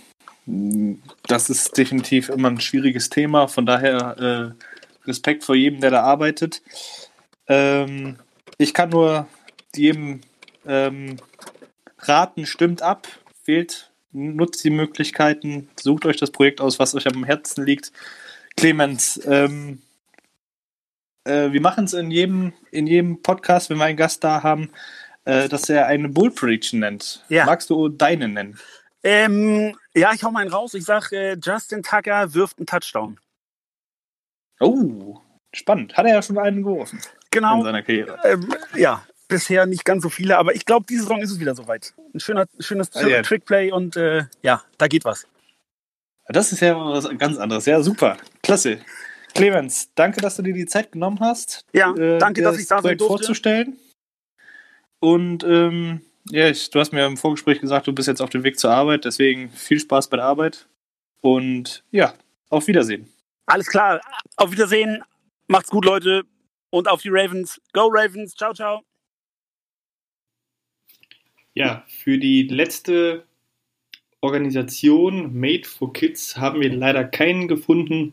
das 1.26 1.50
ist 1.50 1.76
definitiv 1.76 2.28
immer 2.28 2.48
ein 2.48 2.60
schwieriges 2.60 3.10
Thema. 3.10 3.48
Von 3.48 3.66
daher 3.66 4.54
äh, 4.56 5.08
Respekt 5.08 5.44
vor 5.44 5.54
jedem, 5.54 5.80
der 5.80 5.90
da 5.90 6.02
arbeitet. 6.02 6.62
Ähm, 7.48 8.18
ich 8.58 8.74
kann 8.74 8.90
nur 8.90 9.26
jedem 9.74 10.20
ähm, 10.66 11.16
raten, 11.98 12.46
stimmt 12.46 12.82
ab, 12.82 13.08
wählt, 13.44 13.90
nutzt 14.12 14.64
die 14.64 14.70
Möglichkeiten, 14.70 15.68
sucht 15.78 16.06
euch 16.06 16.16
das 16.16 16.30
Projekt 16.30 16.60
aus, 16.60 16.78
was 16.78 16.94
euch 16.94 17.06
am 17.06 17.24
Herzen 17.24 17.64
liegt. 17.64 17.92
Clemens, 18.56 19.20
ähm, 19.26 19.82
äh, 21.24 21.52
wir 21.52 21.60
machen 21.60 21.84
es 21.84 21.92
in 21.92 22.10
jedem, 22.10 22.52
in 22.70 22.86
jedem 22.86 23.22
Podcast, 23.22 23.70
wenn 23.70 23.78
wir 23.78 23.84
einen 23.84 23.96
Gast 23.96 24.24
da 24.24 24.42
haben, 24.42 24.70
äh, 25.24 25.48
dass 25.48 25.68
er 25.68 25.86
eine 25.86 26.08
Bull 26.08 26.30
Prediction 26.30 26.80
nennt. 26.80 27.24
Ja. 27.28 27.44
Magst 27.44 27.68
du 27.70 27.88
deine 27.88 28.28
nennen? 28.28 28.58
Ähm, 29.02 29.76
ja, 29.94 30.12
ich 30.14 30.22
hau 30.24 30.30
mal 30.30 30.40
einen 30.40 30.52
raus. 30.52 30.74
Ich 30.74 30.84
sag, 30.84 31.12
äh, 31.12 31.36
Justin 31.42 31.82
Tucker 31.82 32.32
wirft 32.34 32.58
einen 32.58 32.66
Touchdown. 32.66 33.18
Oh, 34.60 35.20
spannend. 35.52 35.96
Hat 35.96 36.06
er 36.06 36.14
ja 36.14 36.22
schon 36.22 36.38
einen 36.38 36.62
geworfen 36.62 37.00
genau. 37.30 37.58
in 37.58 37.64
seiner 37.64 37.82
Karriere. 37.82 38.18
Ähm, 38.24 38.54
ja, 38.74 39.04
bisher 39.28 39.66
nicht 39.66 39.84
ganz 39.84 40.02
so 40.02 40.08
viele, 40.08 40.38
aber 40.38 40.54
ich 40.54 40.64
glaube, 40.64 40.86
diese 40.88 41.02
Saison 41.02 41.20
ist 41.20 41.30
es 41.30 41.40
wieder 41.40 41.54
soweit. 41.54 41.94
Ein 42.14 42.20
schöner, 42.20 42.46
schönes 42.58 42.94
ah, 42.94 43.06
ja. 43.06 43.22
Trickplay 43.22 43.70
und 43.70 43.96
äh, 43.96 44.24
ja, 44.42 44.62
da 44.78 44.88
geht 44.88 45.04
was. 45.04 45.26
Das 46.28 46.52
ist 46.52 46.60
ja 46.60 46.76
was 46.76 47.08
ganz 47.18 47.38
anderes. 47.38 47.66
Ja, 47.66 47.80
super. 47.82 48.16
Klasse. 48.42 48.80
Clemens, 49.34 49.90
danke, 49.94 50.20
dass 50.20 50.36
du 50.36 50.42
dir 50.42 50.54
die 50.54 50.66
Zeit 50.66 50.92
genommen 50.92 51.20
hast. 51.20 51.64
Ja, 51.72 51.94
äh, 51.94 52.18
danke, 52.18 52.42
dass 52.42 52.58
ich 52.58 52.66
da 52.66 52.80
sein 52.80 52.96
durfte. 52.96 53.18
vorzustellen. 53.18 53.76
Und 54.98 55.44
ähm, 55.44 56.00
ja, 56.30 56.48
ich, 56.48 56.70
du 56.70 56.80
hast 56.80 56.92
mir 56.92 57.06
im 57.06 57.16
Vorgespräch 57.16 57.60
gesagt, 57.60 57.86
du 57.86 57.92
bist 57.92 58.08
jetzt 58.08 58.22
auf 58.22 58.30
dem 58.30 58.44
Weg 58.44 58.58
zur 58.58 58.70
Arbeit, 58.70 59.04
deswegen 59.04 59.50
viel 59.50 59.78
Spaß 59.78 60.08
bei 60.08 60.16
der 60.16 60.26
Arbeit. 60.26 60.66
Und 61.20 61.84
ja, 61.90 62.14
auf 62.48 62.66
Wiedersehen. 62.66 63.12
Alles 63.46 63.66
klar, 63.66 64.00
auf 64.36 64.50
Wiedersehen. 64.50 65.04
Macht's 65.48 65.70
gut, 65.70 65.84
Leute 65.84 66.24
und 66.70 66.88
auf 66.88 67.02
die 67.02 67.10
Ravens. 67.10 67.60
Go 67.72 67.88
Ravens. 67.88 68.34
Ciao, 68.34 68.52
ciao. 68.52 68.82
Ja, 71.54 71.84
für 71.86 72.18
die 72.18 72.42
letzte 72.42 73.26
Organisation 74.26 75.38
Made 75.38 75.66
for 75.66 75.92
Kids 75.92 76.36
haben 76.36 76.60
wir 76.60 76.72
leider 76.72 77.04
keinen 77.04 77.46
gefunden, 77.46 78.12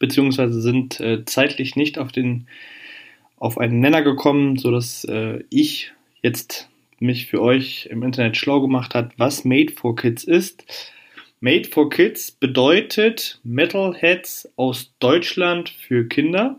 beziehungsweise 0.00 0.60
sind 0.60 0.98
äh, 0.98 1.24
zeitlich 1.24 1.76
nicht 1.76 1.96
auf, 1.96 2.10
den, 2.10 2.48
auf 3.36 3.56
einen 3.56 3.78
Nenner 3.78 4.02
gekommen, 4.02 4.56
sodass 4.56 5.04
äh, 5.04 5.44
ich 5.48 5.92
jetzt 6.22 6.68
mich 6.98 7.26
für 7.26 7.40
euch 7.40 7.86
im 7.90 8.02
Internet 8.02 8.36
schlau 8.36 8.60
gemacht 8.60 8.94
hat, 8.96 9.12
was 9.16 9.44
Made 9.44 9.72
for 9.72 9.94
Kids 9.94 10.24
ist. 10.24 10.64
Made 11.40 11.68
for 11.68 11.88
Kids 11.88 12.32
bedeutet 12.32 13.38
Metalheads 13.44 14.50
aus 14.56 14.92
Deutschland 14.98 15.68
für 15.68 16.08
Kinder. 16.08 16.58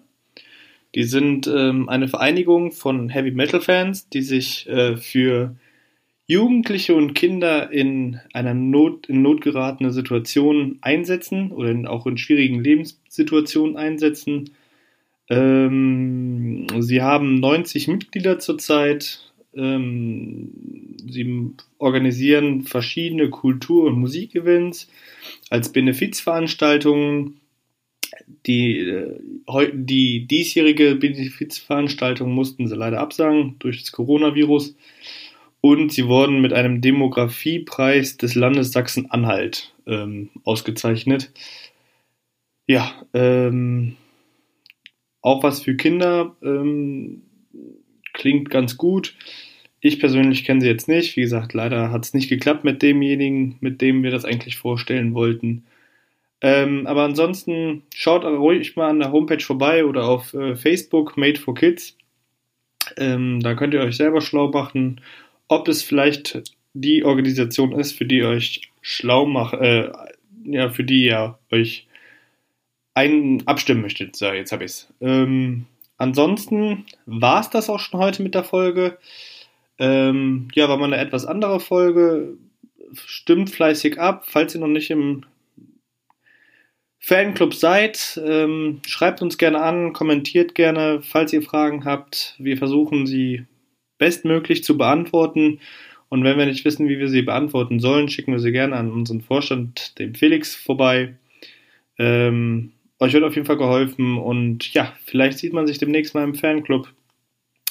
Die 0.96 1.04
sind 1.04 1.48
ähm, 1.48 1.90
eine 1.90 2.08
Vereinigung 2.08 2.72
von 2.72 3.10
Heavy 3.10 3.32
Metal 3.32 3.60
Fans, 3.60 4.08
die 4.08 4.22
sich 4.22 4.70
äh, 4.70 4.96
für 4.96 5.56
Jugendliche 6.30 6.94
und 6.94 7.16
Kinder 7.16 7.72
in 7.72 8.20
einer 8.34 8.54
Not, 8.54 9.08
in 9.08 9.24
Not 9.24 9.42
geratene 9.42 9.92
Situation 9.92 10.78
einsetzen 10.82 11.52
oder 11.52 11.72
in, 11.72 11.88
auch 11.88 12.06
in 12.06 12.20
schwierigen 12.20 12.64
Lebenssituationen 12.64 13.78
einsetzen. 13.78 14.52
Ähm, 15.28 16.68
sie 16.82 17.02
haben 17.02 17.40
90 17.40 17.88
Mitglieder 17.88 18.38
zurzeit. 18.38 19.32
Ähm, 19.56 20.52
sie 21.10 21.50
organisieren 21.80 22.62
verschiedene 22.62 23.32
Kultur- 23.32 23.88
und 23.88 24.00
Musikevents 24.00 24.88
als 25.50 25.72
Benefizveranstaltungen 25.72 27.40
die, 28.46 28.78
äh, 28.78 29.20
die 29.74 30.28
diesjährige 30.28 30.96
Benefizveranstaltung 30.96 32.32
mussten 32.32 32.68
sie 32.68 32.76
leider 32.76 33.00
absagen 33.00 33.56
durch 33.58 33.80
das 33.80 33.92
Coronavirus. 33.92 34.76
Und 35.62 35.92
sie 35.92 36.08
wurden 36.08 36.42
mit 36.42 36.54
einem 36.54 36.82
Demografiepreis 36.82 38.18
des 38.18 38.36
Landes 38.36 38.72
Sachsen-Anhalt 38.72 39.74
ähm, 39.88 40.30
ausgezeichnet. 40.46 41.32
Ja, 42.66 42.94
ähm, 43.14 43.98
auch 45.22 45.44
was 45.44 45.62
für 45.62 45.76
Kinder 45.76 46.36
ähm, 46.42 47.24
klingt 48.14 48.50
ganz 48.50 48.78
gut. 48.78 49.16
Ich 49.82 50.00
persönlich 50.00 50.44
kenne 50.44 50.62
sie 50.62 50.68
jetzt 50.68 50.88
nicht. 50.88 51.16
Wie 51.16 51.22
gesagt, 51.22 51.54
leider 51.54 51.92
hat 51.92 52.06
es 52.06 52.14
nicht 52.14 52.30
geklappt 52.30 52.64
mit 52.64 52.82
demjenigen, 52.82 53.58
mit 53.60 53.82
dem 53.82 54.04
wir 54.04 54.12
das 54.12 54.26
eigentlich 54.26 54.58
vorstellen 54.58 55.14
wollten. 55.14 55.64
Ähm, 56.42 56.88
aber 56.88 57.04
ansonsten 57.04 57.84
schaut 57.94 58.24
ruhig 58.24 58.76
mal 58.76 58.90
an 58.90 59.00
der 59.00 59.12
Homepage 59.12 59.44
vorbei 59.44 59.86
oder 59.86 60.08
auf 60.08 60.34
äh, 60.34 60.56
Facebook 60.56 61.18
Made 61.18 61.40
for 61.40 61.54
Kids. 61.54 61.98
Ähm, 62.98 63.40
da 63.42 63.56
könnt 63.56 63.74
ihr 63.74 63.82
euch 63.82 63.98
selber 63.98 64.22
schlau 64.22 64.50
machen, 64.50 65.02
ob 65.50 65.68
es 65.68 65.84
vielleicht 65.84 66.42
die 66.74 67.04
Organisation 67.04 67.74
ist, 67.74 67.98
für 67.98 68.06
die 68.06 68.20
ihr 68.20 68.30
euch 68.30 68.72
schlau 68.82 69.26
macht, 69.26 69.56
äh, 69.56 69.92
ja, 70.46 70.70
für 70.70 70.86
die 70.86 71.06
ihr 71.06 71.38
euch 71.52 71.88
ein 72.94 73.44
abstimmen 73.46 73.82
möchtet. 73.82 74.16
So, 74.16 74.32
jetzt 74.32 74.52
habe 74.52 74.64
ich 74.64 74.72
es. 74.72 74.94
Ähm, 75.02 75.66
ansonsten 75.98 76.86
war 77.06 77.42
es 77.42 77.50
das 77.50 77.70
auch 77.70 77.80
schon 77.80 78.00
heute 78.00 78.24
mit 78.24 78.36
der 78.36 78.44
Folge. 78.44 78.98
Ähm, 79.78 80.48
ja, 80.54 80.70
war 80.70 80.78
mal 80.78 80.86
eine 80.86 80.98
etwas 80.98 81.26
andere 81.26 81.60
Folge. 81.60 82.38
Stimmt 82.94 83.50
fleißig 83.50 84.00
ab. 84.00 84.26
Falls 84.28 84.56
ihr 84.56 84.62
noch 84.62 84.68
nicht 84.68 84.92
im 84.92 85.26
Fanclub 87.00 87.54
seid, 87.54 88.22
ähm, 88.24 88.82
schreibt 88.86 89.22
uns 89.22 89.38
gerne 89.38 89.62
an, 89.62 89.94
kommentiert 89.94 90.54
gerne, 90.54 91.02
falls 91.02 91.32
ihr 91.32 91.42
Fragen 91.42 91.86
habt. 91.86 92.36
Wir 92.38 92.58
versuchen 92.58 93.08
sie 93.08 93.46
bestmöglich 94.00 94.64
zu 94.64 94.78
beantworten. 94.78 95.60
Und 96.10 96.24
wenn 96.24 96.40
wir 96.40 96.48
nicht 96.48 96.66
wissen, 96.66 96.90
wie 96.90 96.98
wir 96.98 97.08
sie 97.08 97.22
beantworten 97.22 97.80
sollen, 97.80 98.10
schicken 98.10 98.32
wir 98.32 98.40
sie 98.40 98.52
gerne 98.52 98.76
an 98.76 98.92
unseren 98.92 99.22
Vorstand, 99.22 100.00
dem 100.00 100.16
Felix, 100.16 100.56
vorbei. 100.56 101.16
Ähm, 102.00 102.72
euch 103.00 103.14
wird 103.14 103.24
auf 103.24 103.36
jeden 103.36 103.46
Fall 103.46 103.58
geholfen 103.58 104.18
und 104.18 104.74
ja, 104.74 104.94
vielleicht 105.06 105.38
sieht 105.38 105.54
man 105.54 105.68
sich 105.68 105.78
demnächst 105.78 106.16
mal 106.16 106.24
im 106.24 106.34
Fanclub. 106.34 106.92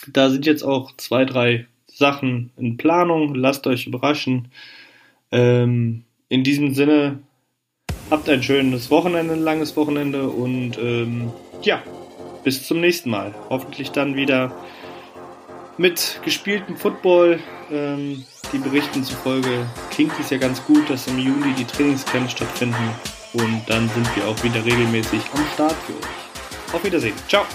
Da 0.06 0.30
sind 0.30 0.46
jetzt 0.46 0.62
auch 0.62 0.96
zwei, 0.96 1.24
drei 1.24 1.66
Sachen 1.88 2.52
in 2.56 2.76
Planung. 2.76 3.34
Lasst 3.34 3.66
euch 3.66 3.88
überraschen. 3.88 4.48
Ähm, 5.32 6.04
in 6.28 6.44
diesem 6.44 6.72
Sinne 6.72 7.18
Habt 8.10 8.26
ein 8.30 8.42
schönes 8.42 8.90
Wochenende, 8.90 9.34
ein 9.34 9.42
langes 9.42 9.76
Wochenende 9.76 10.30
und 10.30 10.78
ähm, 10.78 11.30
ja, 11.60 11.82
bis 12.42 12.66
zum 12.66 12.80
nächsten 12.80 13.10
Mal. 13.10 13.34
Hoffentlich 13.50 13.90
dann 13.90 14.16
wieder 14.16 14.50
mit 15.78 16.20
gespieltem 16.24 16.76
Football. 16.76 17.40
Ähm, 17.70 18.24
die 18.52 18.58
Berichten 18.58 19.04
zufolge 19.04 19.66
klingt 19.90 20.12
es 20.20 20.30
ja 20.30 20.38
ganz 20.38 20.62
gut, 20.64 20.88
dass 20.90 21.06
im 21.06 21.18
Juli 21.18 21.52
die 21.56 21.64
Trainingscamps 21.64 22.32
stattfinden 22.32 22.94
und 23.32 23.62
dann 23.66 23.88
sind 23.90 24.16
wir 24.16 24.26
auch 24.26 24.42
wieder 24.42 24.64
regelmäßig 24.64 25.22
am 25.34 25.44
Start 25.54 25.76
für 25.86 25.94
euch. 25.94 26.74
Auf 26.74 26.84
Wiedersehen. 26.84 27.14
Ciao. 27.28 27.46